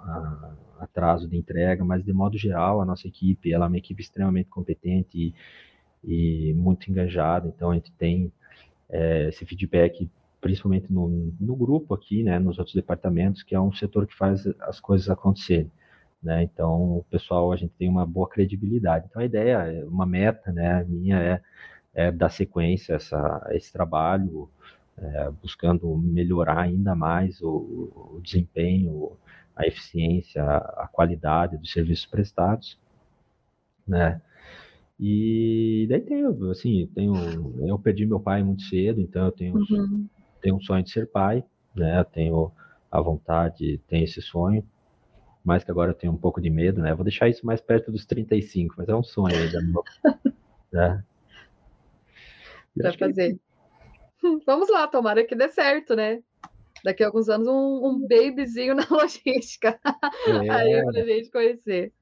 a, 0.00 0.54
atraso 0.80 1.28
de 1.28 1.36
entrega, 1.36 1.84
mas 1.84 2.04
de 2.04 2.12
modo 2.12 2.36
geral 2.36 2.80
a 2.80 2.84
nossa 2.84 3.06
equipe 3.06 3.52
ela 3.52 3.66
é 3.66 3.68
uma 3.68 3.78
equipe 3.78 4.02
extremamente 4.02 4.48
competente 4.48 5.34
e, 6.04 6.50
e 6.50 6.54
muito 6.54 6.90
engajada, 6.90 7.48
então 7.48 7.70
a 7.70 7.74
gente 7.74 7.92
tem 7.92 8.32
é, 8.88 9.28
esse 9.28 9.46
feedback 9.46 10.10
principalmente 10.44 10.92
no, 10.92 11.32
no 11.40 11.56
grupo 11.56 11.94
aqui, 11.94 12.22
né, 12.22 12.38
nos 12.38 12.58
outros 12.58 12.74
departamentos, 12.74 13.42
que 13.42 13.54
é 13.54 13.60
um 13.60 13.72
setor 13.72 14.06
que 14.06 14.14
faz 14.14 14.46
as 14.60 14.78
coisas 14.78 15.08
acontecerem. 15.08 15.70
Né? 16.24 16.42
Então, 16.42 16.96
o 16.98 17.04
pessoal, 17.10 17.52
a 17.52 17.56
gente 17.56 17.74
tem 17.78 17.86
uma 17.86 18.06
boa 18.06 18.26
credibilidade. 18.26 19.06
Então, 19.10 19.20
a 19.20 19.26
ideia, 19.26 19.86
uma 19.86 20.06
meta, 20.06 20.50
né, 20.50 20.82
minha 20.88 21.20
é, 21.20 21.42
é 21.92 22.10
dar 22.10 22.30
sequência 22.30 22.94
a, 22.94 22.96
essa, 22.96 23.46
a 23.46 23.54
esse 23.54 23.70
trabalho, 23.70 24.48
é, 24.96 25.30
buscando 25.42 25.94
melhorar 25.98 26.60
ainda 26.60 26.94
mais 26.94 27.42
o, 27.42 28.14
o 28.14 28.20
desempenho, 28.22 29.12
a 29.54 29.66
eficiência, 29.66 30.42
a 30.42 30.88
qualidade 30.90 31.58
dos 31.58 31.70
serviços 31.70 32.06
prestados, 32.06 32.78
né? 33.86 34.20
E 34.98 35.86
daí 35.90 36.00
tenho, 36.00 36.50
assim, 36.50 36.88
tenho, 36.94 37.14
eu 37.66 37.78
perdi 37.78 38.06
meu 38.06 38.20
pai 38.20 38.42
muito 38.42 38.62
cedo, 38.62 39.00
então 39.00 39.26
eu 39.26 39.32
tenho, 39.32 39.56
uhum. 39.56 40.08
tenho 40.40 40.56
um 40.56 40.60
sonho 40.60 40.82
de 40.82 40.90
ser 40.90 41.06
pai, 41.10 41.44
né? 41.74 42.00
Eu 42.00 42.04
tenho 42.04 42.52
a 42.90 43.00
vontade, 43.00 43.78
tenho 43.88 44.04
esse 44.04 44.22
sonho, 44.22 44.64
mas 45.44 45.62
que 45.62 45.70
agora 45.70 45.90
eu 45.90 45.94
tenho 45.94 46.12
um 46.12 46.16
pouco 46.16 46.40
de 46.40 46.50
medo, 46.50 46.80
né? 46.80 46.94
Vou 46.94 47.04
deixar 47.04 47.28
isso 47.28 47.44
mais 47.44 47.60
perto 47.60 47.92
dos 47.92 48.06
35, 48.06 48.76
mas 48.78 48.88
é 48.88 48.94
um 48.94 49.02
sonho 49.02 49.36
ainda, 49.36 49.60
né? 50.72 51.04
Para 52.76 52.92
fazer. 52.98 53.34
Que... 53.34 53.40
Vamos 54.46 54.70
lá, 54.70 54.88
tomara 54.88 55.24
que 55.24 55.34
dê 55.34 55.48
certo, 55.48 55.94
né? 55.94 56.22
daqui 56.84 57.02
a 57.02 57.06
alguns 57.06 57.30
anos 57.30 57.48
um, 57.48 57.86
um 57.86 58.06
babyzinho 58.06 58.74
na 58.76 58.86
logística. 58.90 59.80
É. 60.26 60.50
Aí 60.50 60.84
pra 60.84 61.04
gente 61.04 61.30
conhecer. 61.30 61.92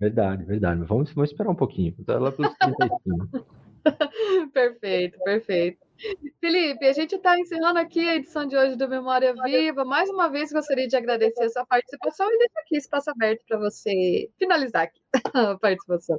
Verdade, 0.00 0.44
verdade. 0.44 0.80
Mas 0.80 0.88
vamos, 0.88 1.12
vamos 1.12 1.30
esperar 1.30 1.50
um 1.50 1.54
pouquinho. 1.54 1.94
Lá 2.08 2.32
pelos 2.32 2.54
35. 2.54 3.46
perfeito, 4.52 5.18
perfeito. 5.24 5.78
Felipe, 6.40 6.84
a 6.84 6.92
gente 6.92 7.14
está 7.14 7.38
encerrando 7.38 7.78
aqui 7.78 8.00
a 8.08 8.16
edição 8.16 8.46
de 8.46 8.56
hoje 8.56 8.76
do 8.76 8.88
Memória 8.88 9.32
Viva. 9.44 9.84
Mais 9.84 10.10
uma 10.10 10.28
vez 10.28 10.52
gostaria 10.52 10.88
de 10.88 10.96
agradecer 10.96 11.44
a 11.44 11.48
sua 11.48 11.64
participação 11.64 12.26
e 12.28 12.38
deixar 12.38 12.60
aqui 12.60 12.76
espaço 12.76 13.10
aberto 13.10 13.44
para 13.46 13.58
você 13.58 14.28
finalizar 14.38 14.82
aqui 14.84 15.00
a 15.32 15.56
participação. 15.56 16.18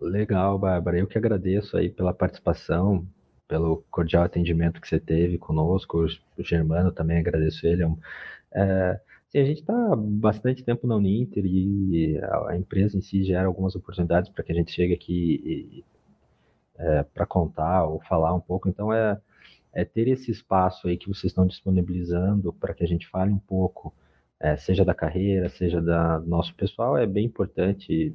Legal, 0.00 0.58
Bárbara. 0.58 0.98
Eu 0.98 1.06
que 1.06 1.18
agradeço 1.18 1.76
aí 1.76 1.90
pela 1.90 2.14
participação, 2.14 3.06
pelo 3.46 3.84
cordial 3.90 4.24
atendimento 4.24 4.80
que 4.80 4.88
você 4.88 4.98
teve 4.98 5.38
conosco. 5.38 6.06
O 6.38 6.42
Germano 6.42 6.90
também 6.90 7.18
agradeço 7.18 7.66
ele. 7.66 7.84
É, 8.52 8.98
sim, 9.28 9.38
a 9.38 9.44
gente 9.44 9.60
está 9.60 9.94
bastante 9.94 10.64
tempo 10.64 10.86
na 10.86 10.96
Uninter 10.96 11.44
e 11.44 12.18
a, 12.48 12.56
empresa 12.56 12.96
em 12.96 13.02
si 13.02 13.22
gera 13.22 13.46
algumas 13.46 13.76
oportunidades 13.76 14.30
para 14.30 14.42
que 14.42 14.52
a 14.52 14.54
gente 14.54 14.72
chegue 14.72 14.94
aqui 14.94 15.84
é, 16.82 17.02
para 17.04 17.24
contar 17.24 17.84
ou 17.84 18.00
falar 18.00 18.34
um 18.34 18.40
pouco. 18.40 18.68
Então, 18.68 18.92
é, 18.92 19.18
é 19.72 19.84
ter 19.84 20.08
esse 20.08 20.30
espaço 20.30 20.88
aí 20.88 20.96
que 20.96 21.08
vocês 21.08 21.30
estão 21.30 21.46
disponibilizando 21.46 22.52
para 22.52 22.74
que 22.74 22.84
a 22.84 22.86
gente 22.86 23.08
fale 23.08 23.32
um 23.32 23.38
pouco, 23.38 23.94
é, 24.40 24.56
seja 24.56 24.84
da 24.84 24.94
carreira, 24.94 25.48
seja 25.48 25.80
da, 25.80 26.18
do 26.18 26.28
nosso 26.28 26.54
pessoal, 26.54 26.96
é 26.96 27.06
bem 27.06 27.26
importante. 27.26 28.14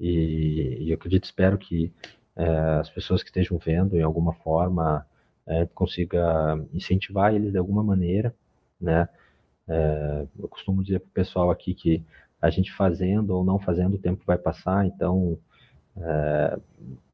E, 0.00 0.78
e 0.80 0.90
eu 0.90 0.94
acredito, 0.96 1.24
espero 1.24 1.56
que 1.56 1.92
é, 2.36 2.46
as 2.80 2.90
pessoas 2.90 3.22
que 3.22 3.30
estejam 3.30 3.58
vendo 3.58 3.96
em 3.96 4.02
alguma 4.02 4.32
forma 4.34 5.06
é, 5.46 5.66
consiga 5.66 6.56
incentivar 6.74 7.34
eles 7.34 7.52
de 7.52 7.58
alguma 7.58 7.82
maneira, 7.82 8.34
né? 8.80 9.08
É, 9.68 10.26
eu 10.38 10.48
costumo 10.48 10.82
dizer 10.82 11.00
para 11.00 11.08
o 11.08 11.12
pessoal 11.12 11.50
aqui 11.50 11.74
que 11.74 12.02
a 12.40 12.48
gente 12.50 12.72
fazendo 12.72 13.30
ou 13.30 13.44
não 13.44 13.58
fazendo 13.58 13.94
o 13.94 13.98
tempo 13.98 14.22
vai 14.26 14.38
passar, 14.38 14.86
então 14.86 15.38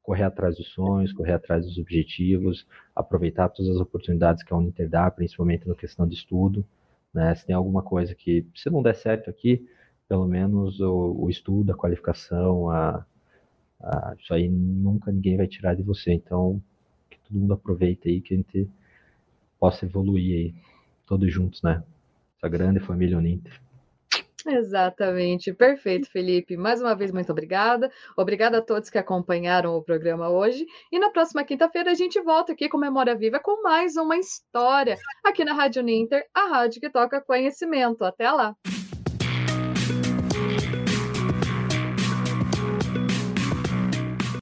correr 0.04 0.24
atrás 0.24 0.56
dos 0.56 0.68
sonhos, 0.68 1.14
correr 1.14 1.32
atrás 1.32 1.64
dos 1.64 1.78
objetivos, 1.78 2.66
aproveitar 2.94 3.48
todas 3.48 3.74
as 3.74 3.80
oportunidades 3.80 4.44
que 4.44 4.52
a 4.52 4.56
Uninter 4.56 4.88
dá, 4.88 5.10
principalmente 5.10 5.66
na 5.66 5.74
questão 5.74 6.06
de 6.06 6.14
estudo. 6.14 6.64
Né? 7.12 7.34
Se 7.34 7.46
tem 7.46 7.56
alguma 7.56 7.82
coisa 7.82 8.14
que, 8.14 8.46
se 8.54 8.68
não 8.68 8.82
der 8.82 8.94
certo 8.94 9.30
aqui, 9.30 9.66
pelo 10.06 10.26
menos 10.26 10.78
o, 10.78 11.16
o 11.24 11.30
estudo, 11.30 11.72
a 11.72 11.76
qualificação, 11.76 12.68
a, 12.68 13.06
a, 13.80 14.14
isso 14.18 14.34
aí 14.34 14.46
nunca 14.46 15.10
ninguém 15.10 15.38
vai 15.38 15.46
tirar 15.46 15.74
de 15.74 15.82
você. 15.82 16.12
Então, 16.12 16.62
que 17.08 17.18
todo 17.20 17.40
mundo 17.40 17.54
aproveite 17.54 18.06
aí, 18.06 18.20
que 18.20 18.34
a 18.34 18.36
gente 18.36 18.68
possa 19.58 19.86
evoluir 19.86 20.36
aí, 20.36 20.54
todos 21.06 21.32
juntos, 21.32 21.62
né? 21.62 21.82
Essa 22.36 22.48
grande 22.48 22.78
família 22.78 23.16
Uninter. 23.16 23.58
Exatamente, 24.46 25.54
perfeito, 25.54 26.10
Felipe. 26.10 26.56
Mais 26.56 26.80
uma 26.80 26.94
vez, 26.94 27.10
muito 27.10 27.32
obrigada. 27.32 27.90
Obrigada 28.16 28.58
a 28.58 28.62
todos 28.62 28.90
que 28.90 28.98
acompanharam 28.98 29.74
o 29.74 29.82
programa 29.82 30.28
hoje. 30.28 30.66
E 30.92 30.98
na 30.98 31.10
próxima 31.10 31.44
quinta-feira 31.44 31.90
a 31.90 31.94
gente 31.94 32.20
volta 32.20 32.52
aqui 32.52 32.68
com 32.68 32.76
Memória 32.76 33.14
Viva 33.14 33.40
com 33.40 33.62
mais 33.62 33.96
uma 33.96 34.16
história 34.16 34.98
aqui 35.24 35.44
na 35.44 35.54
Rádio 35.54 35.82
Ninter, 35.82 36.26
a 36.34 36.48
rádio 36.48 36.80
que 36.80 36.90
toca 36.90 37.22
conhecimento. 37.22 38.04
Até 38.04 38.30
lá! 38.30 38.54